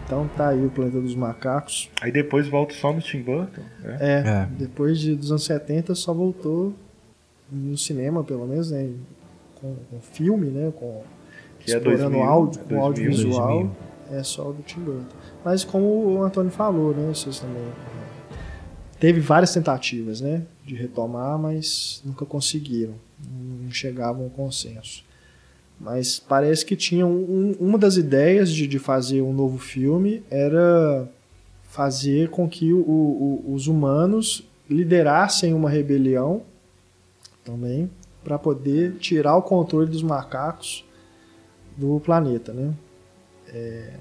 [0.06, 1.90] Então tá aí o Planeta dos Macacos.
[2.02, 3.62] Aí depois volta só no Tim Burton?
[3.80, 3.98] Né?
[4.02, 6.74] É, é, depois de, dos anos 70 só voltou
[7.50, 8.90] no cinema, pelo menos, né,
[9.56, 11.04] com, com filme, né, com
[11.60, 13.48] que é explorando é 2000, áudio, com 2000, audiovisual.
[13.48, 13.93] 2000.
[14.18, 15.15] É só do Tim Burton.
[15.44, 17.64] Mas como o Antônio falou, né, vocês também
[18.99, 22.94] teve várias tentativas, né, de retomar, mas nunca conseguiram,
[23.61, 25.03] não chegavam a um consenso.
[25.80, 31.10] Mas parece que tinha um, uma das ideias de, de fazer um novo filme era
[31.64, 36.44] fazer com que o, o, os humanos liderassem uma rebelião
[37.44, 37.90] também
[38.23, 40.85] para poder tirar o controle dos macacos
[41.76, 42.73] do planeta, né?
[43.54, 43.94] É,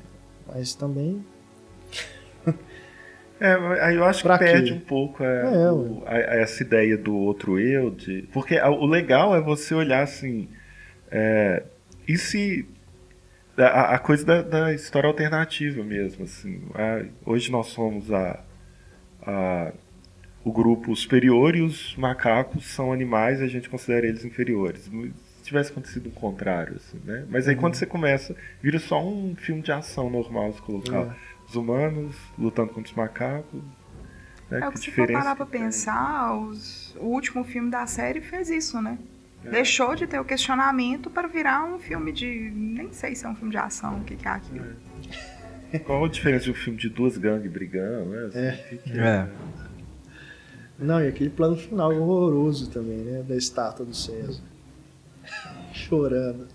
[0.46, 1.24] mas também
[3.40, 7.12] é, eu acho pra que perde um pouco é, é, o, a, essa ideia do
[7.14, 10.48] outro eu, de, porque o legal é você olhar assim,
[11.10, 11.64] é,
[12.06, 12.68] e se
[13.58, 18.44] a, a coisa da, da, história alternativa mesmo, assim, a, hoje nós somos a,
[19.22, 19.72] a,
[20.44, 24.88] o grupo superior e os macacos são animais e a gente considera eles inferiores.
[25.42, 27.26] Se tivesse acontecido o contrário, assim, né?
[27.28, 27.60] Mas aí uhum.
[27.60, 31.16] quando você começa, vira só um filme de ação normal, se colocar é.
[31.48, 33.60] os humanos lutando contra os macacos.
[34.48, 34.60] Né?
[34.60, 38.20] É, o que, que se for parar pra pensar, os, o último filme da série
[38.20, 38.96] fez isso, né?
[39.44, 39.50] É.
[39.50, 42.52] Deixou de ter o questionamento para virar um filme de.
[42.54, 44.66] Nem sei se é um filme de ação, o que, que é aquilo.
[45.72, 45.78] É.
[45.80, 48.26] Qual a diferença de um filme de duas gangues brigando, né?
[48.26, 48.78] Assim, é.
[48.84, 49.02] Que é.
[49.02, 49.28] é.
[50.78, 53.22] Não, e aquele plano final horroroso também, né?
[53.22, 54.51] Da estátua do César.
[55.72, 56.46] Chorando.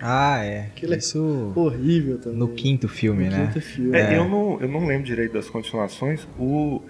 [0.00, 0.66] Ah, é.
[0.66, 2.38] Aquilo Isso é horrível também.
[2.38, 3.46] No quinto filme, no né?
[3.46, 3.96] Quinto filme.
[3.96, 6.26] É, eu, não, eu não lembro direito das continuações.
[6.38, 6.82] O,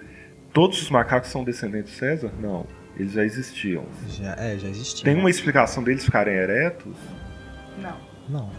[0.53, 2.33] todos os macacos são descendentes de César?
[2.41, 2.67] Não.
[2.97, 3.85] Eles já existiam.
[4.09, 5.05] Já, é, já existiam.
[5.05, 6.95] Tem uma explicação deles ficarem eretos?
[7.79, 7.97] Não.
[8.29, 8.51] Não.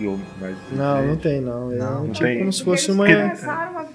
[0.00, 1.72] Eu, mas, não, não tem, não.
[1.72, 2.38] É não, não tipo tem.
[2.38, 3.10] como se fosse uma.
[3.10, 3.88] Eles, uma...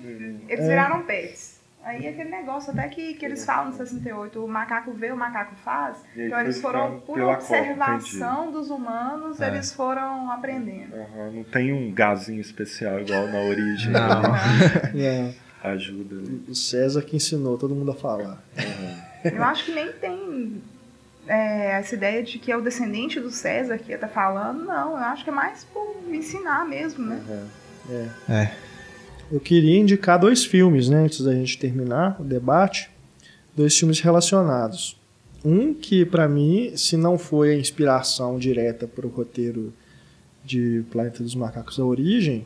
[0.49, 0.67] eles é.
[0.67, 1.52] viraram pets.
[1.83, 5.53] Aí aquele negócio, até que, que eles falam no 68, o macaco vê, o macaco
[5.55, 5.97] faz.
[6.15, 9.47] então eles foram, por observação dos humanos, é.
[9.47, 10.95] eles foram aprendendo.
[10.95, 11.31] Uhum.
[11.33, 13.91] Não tem um gazinho especial igual na origem.
[13.91, 14.21] Não.
[14.95, 15.33] não.
[15.61, 16.15] Ajuda.
[16.47, 18.41] O César que ensinou todo mundo a falar.
[18.57, 19.31] Uhum.
[19.31, 20.61] Eu acho que nem tem
[21.27, 24.65] é, essa ideia de que é o descendente do César que ia estar tá falando,
[24.65, 24.91] não.
[24.91, 27.21] Eu acho que é mais por ensinar mesmo, né?
[27.27, 27.47] Uhum.
[28.29, 28.33] É.
[28.33, 28.72] é.
[29.31, 32.89] Eu queria indicar dois filmes, né, antes da gente terminar o debate.
[33.55, 34.99] Dois filmes relacionados.
[35.45, 39.73] Um que, para mim, se não foi a inspiração direta para o roteiro
[40.43, 42.45] de Planeta dos Macacos A Origem,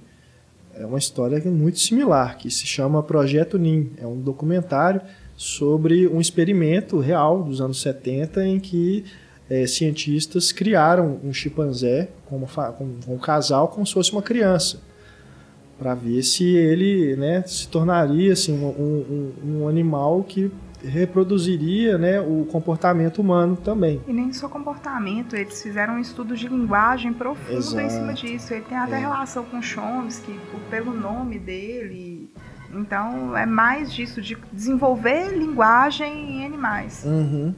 [0.73, 3.91] é uma história muito similar, que se chama Projeto NIM.
[3.97, 5.01] É um documentário
[5.35, 9.05] sobre um experimento real dos anos 70 em que
[9.49, 14.79] é, cientistas criaram um chimpanzé com, com, com um casal como se fosse uma criança.
[15.77, 20.51] Para ver se ele né, se tornaria assim, um, um, um animal que
[20.83, 24.01] reproduziria né, o comportamento humano também.
[24.07, 27.81] E nem só comportamento, eles fizeram um estudo de linguagem profundo Exato.
[27.81, 28.53] em cima disso.
[28.53, 28.99] Ele tem até é.
[28.99, 30.39] relação com Chomsky,
[30.69, 32.29] pelo nome dele.
[32.73, 37.03] Então é mais disso, de desenvolver linguagem em animais.
[37.05, 37.53] Uhum.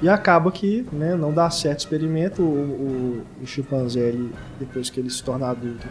[0.00, 2.42] E acaba que né, não dá certo o experimento.
[2.42, 5.86] O, o, o chimpanzé, ele, depois que ele se torna adulto,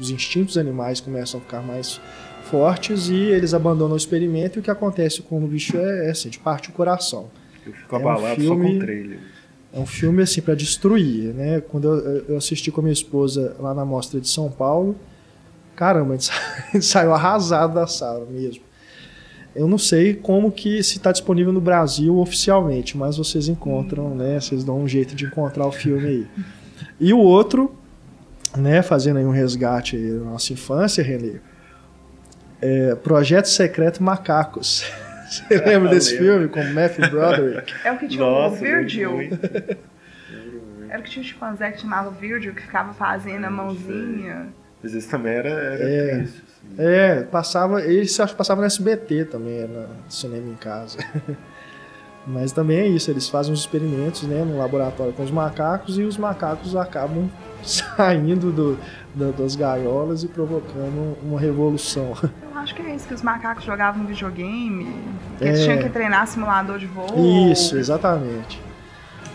[0.00, 2.00] os instintos animais começam a ficar mais
[2.44, 4.58] fortes e eles abandonam o experimento.
[4.58, 7.30] E o que acontece com o bicho é, é assim, de parte o coração.
[7.66, 9.18] Eu fico abalado é um filme, só com o trailer.
[9.72, 11.60] É um filme assim para destruir, né?
[11.60, 14.96] Quando eu, eu, assisti com a minha esposa lá na mostra de São Paulo,
[15.74, 16.30] caramba, a gente,
[16.68, 18.62] a gente saiu arrasado da sala mesmo.
[19.54, 24.40] Eu não sei como que se está disponível no Brasil oficialmente, mas vocês encontram, né?
[24.40, 26.26] Vocês dão um jeito de encontrar o filme aí.
[26.98, 27.74] E o outro,
[28.56, 28.82] né?
[28.82, 31.40] Fazendo aí um resgate aí da nossa infância, Renê.
[32.60, 34.84] É Projeto Secreto Macacos.
[35.28, 37.74] Você lembra desse filme com Matthew Broderick?
[37.84, 39.18] É o que tinha Nossa, o Virgil.
[40.90, 44.48] Era o que tinha o chimpanzé que chamava Virgil, que ficava fazendo a mãozinha.
[44.82, 46.16] Mas esse também era, era é.
[46.16, 46.42] triste.
[46.42, 46.74] Assim.
[46.78, 47.80] É, passava.
[47.80, 50.98] Que passava no SBT também, no cinema em casa.
[52.26, 56.02] Mas também é isso, eles fazem uns experimentos né, no laboratório com os macacos e
[56.02, 57.28] os macacos acabam
[57.96, 58.78] saindo do,
[59.14, 62.14] do, das gaiolas e provocando uma revolução.
[62.42, 64.94] Eu acho que é isso, que os macacos jogavam videogame,
[65.38, 65.48] que é.
[65.48, 67.50] eles tinham que treinar simulador de voo.
[67.50, 68.60] Isso, exatamente.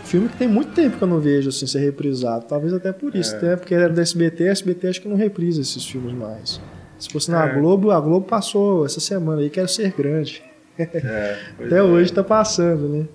[0.04, 2.46] Filme que tem muito tempo que eu não vejo assim, ser reprisado.
[2.46, 3.42] Talvez até por isso, é.
[3.42, 3.56] né?
[3.56, 6.58] Porque era do SBT, a SBT acho que não reprisa esses filmes mais.
[6.98, 7.54] Se fosse na é.
[7.54, 10.42] Globo, a Globo passou essa semana aí, quero ser grande.
[10.78, 11.82] É, até é.
[11.82, 13.06] hoje tá passando, né?